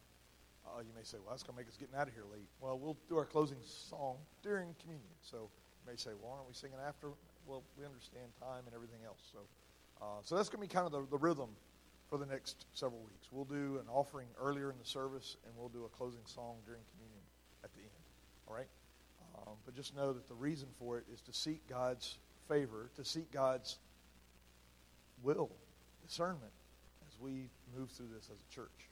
[0.65, 2.47] Uh, you may say, well, that's going to make us getting out of here late.
[2.59, 5.15] Well, we'll do our closing song during communion.
[5.22, 7.07] So you may say, well, aren't we singing after?
[7.48, 9.24] Well, we understand time and everything else.
[9.32, 9.39] So,
[10.02, 11.50] uh, so that's going to be kind of the, the rhythm
[12.10, 13.28] for the next several weeks.
[13.32, 16.82] We'll do an offering earlier in the service, and we'll do a closing song during
[16.93, 17.24] communion
[17.64, 18.04] at the end.
[18.48, 18.68] All right?
[19.38, 22.18] Um, but just know that the reason for it is to seek God's
[22.48, 23.78] favor, to seek God's
[25.24, 25.50] will,
[26.06, 26.52] discernment,
[27.08, 28.89] as we move through this as a church.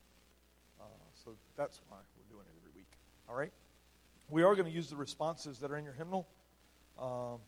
[0.79, 0.83] Uh,
[1.23, 2.91] so that's why we're doing it every week.
[3.29, 3.51] All right?
[4.29, 6.27] We are going to use the responses that are in your hymnal.
[6.99, 7.39] Um,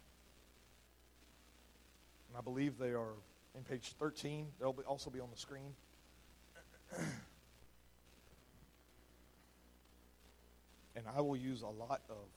[2.37, 3.13] I believe they are
[3.55, 4.47] in page 13.
[4.59, 5.73] They'll be, also be on the screen.
[10.95, 12.27] and I will use a lot of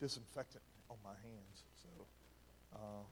[0.00, 1.62] disinfectant on my hands.
[1.82, 1.88] So,
[2.74, 3.04] uh,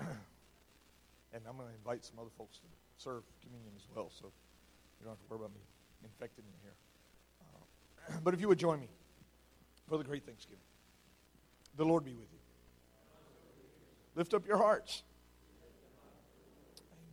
[1.34, 2.66] and I'm going to invite some other folks to
[2.98, 4.10] serve communion as well.
[4.12, 5.60] So you don't have to worry about me
[6.04, 6.76] infecting you here.
[7.42, 8.88] Uh, but if you would join me
[9.88, 10.58] for the great Thanksgiving,
[11.76, 12.41] the Lord be with you.
[14.14, 15.02] Lift up your hearts.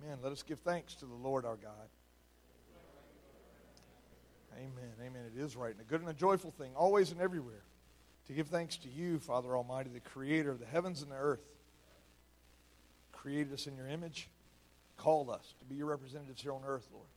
[0.03, 0.19] Amen.
[0.21, 1.89] Let us give thanks to the Lord our God.
[4.57, 4.91] Amen.
[5.01, 5.21] Amen.
[5.33, 7.63] It is right and a good and a joyful thing, always and everywhere,
[8.27, 11.45] to give thanks to you, Father Almighty, the creator of the heavens and the earth.
[13.13, 14.29] Created us in your image,
[14.97, 17.07] called us to be your representatives here on earth, Lord.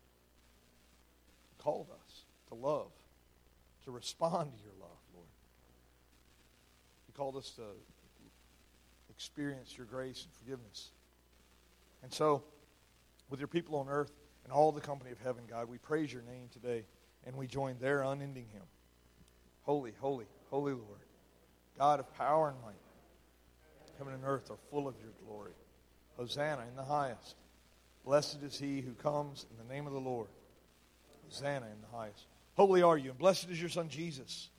[1.59, 2.91] Called us to love,
[3.85, 5.29] to respond to your love, Lord.
[7.09, 7.63] You called us to
[9.23, 10.91] experience your grace and forgiveness.
[12.03, 12.43] And so,
[13.31, 14.11] with your people on earth
[14.43, 16.85] and all the company of heaven, God, we praise your name today
[17.25, 18.63] and we join their unending hymn.
[19.63, 20.99] Holy, holy, holy Lord,
[21.79, 22.75] God of power and might,
[23.97, 25.53] heaven and earth are full of your glory.
[26.17, 27.37] Hosanna in the highest.
[28.05, 30.29] Blessed is he who comes in the name of the Lord.
[31.25, 32.27] Hosanna in the highest.
[32.57, 34.51] Holy are you, and blessed is your Son Jesus.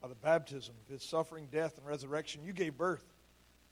[0.00, 3.04] By the baptism of his suffering, death, and resurrection, you gave birth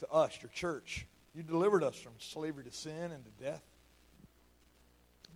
[0.00, 1.06] to us, your church.
[1.34, 3.62] You delivered us from slavery to sin and to death.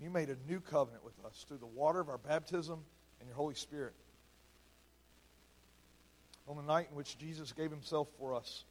[0.00, 2.80] You made a new covenant with us through the water of our baptism
[3.20, 3.94] and your Holy Spirit.
[6.48, 8.64] On the night in which Jesus gave himself for us,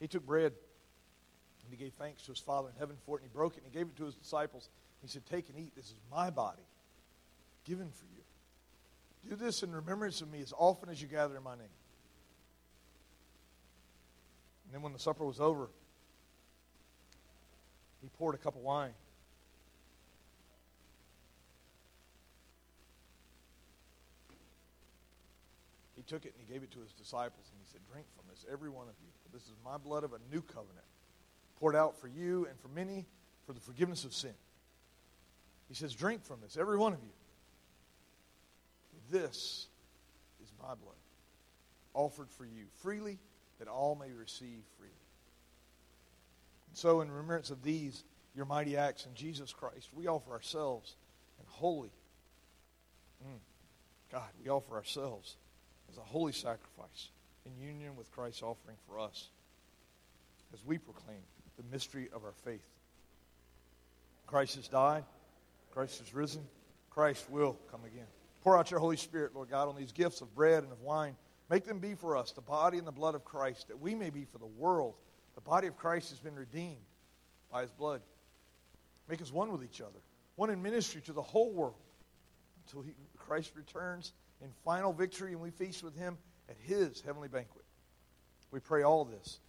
[0.00, 0.52] he took bread
[1.64, 3.62] and he gave thanks to his Father in heaven for it, and he broke it
[3.62, 4.68] and he gave it to his disciples.
[5.02, 5.74] He said, Take and eat.
[5.76, 6.62] This is my body
[7.64, 9.30] given for you.
[9.30, 11.68] Do this in remembrance of me as often as you gather in my name.
[14.74, 15.68] And then when the supper was over,
[18.02, 18.90] he poured a cup of wine.
[25.94, 28.24] He took it and he gave it to his disciples, and he said, Drink from
[28.28, 29.06] this, every one of you.
[29.32, 30.86] This is my blood of a new covenant,
[31.60, 33.06] poured out for you and for many
[33.46, 34.34] for the forgiveness of sin.
[35.68, 37.12] He says, Drink from this, every one of you.
[39.08, 39.68] This
[40.42, 40.98] is my blood,
[41.94, 43.20] offered for you freely,
[43.58, 44.92] that all may receive freely.
[46.68, 50.96] And so, in remembrance of these, your mighty acts in Jesus Christ, we offer ourselves
[51.38, 51.92] and holy.
[53.24, 53.38] Mm,
[54.10, 55.36] God, we offer ourselves
[55.90, 57.10] as a holy sacrifice
[57.46, 59.28] in union with Christ's offering for us
[60.52, 61.20] as we proclaim
[61.56, 62.66] the mystery of our faith.
[64.26, 65.04] Christ has died,
[65.72, 66.42] Christ has risen,
[66.90, 68.06] Christ will come again.
[68.42, 71.16] Pour out your Holy Spirit, Lord God, on these gifts of bread and of wine.
[71.50, 74.10] Make them be for us the body and the blood of Christ, that we may
[74.10, 74.94] be for the world.
[75.34, 76.76] The body of Christ has been redeemed
[77.50, 78.00] by his blood.
[79.08, 80.00] Make us one with each other,
[80.36, 81.74] one in ministry to the whole world
[82.66, 86.16] until he, Christ returns in final victory and we feast with him
[86.48, 87.64] at his heavenly banquet.
[88.50, 89.40] We pray all this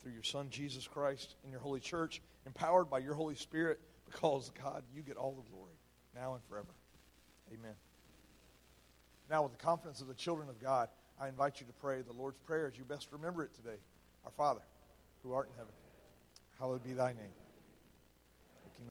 [0.00, 4.50] through your Son, Jesus Christ, in your holy church, empowered by your Holy Spirit, because,
[4.62, 5.72] God, you get all the glory
[6.14, 6.68] now and forever.
[7.52, 7.74] Amen.
[9.30, 10.88] Now, with the confidence of the children of God,
[11.20, 13.78] I invite you to pray the Lord's Prayer as you best remember it today.
[14.24, 14.60] Our Father,
[15.22, 15.72] who art in heaven,
[16.58, 17.43] hallowed be thy name.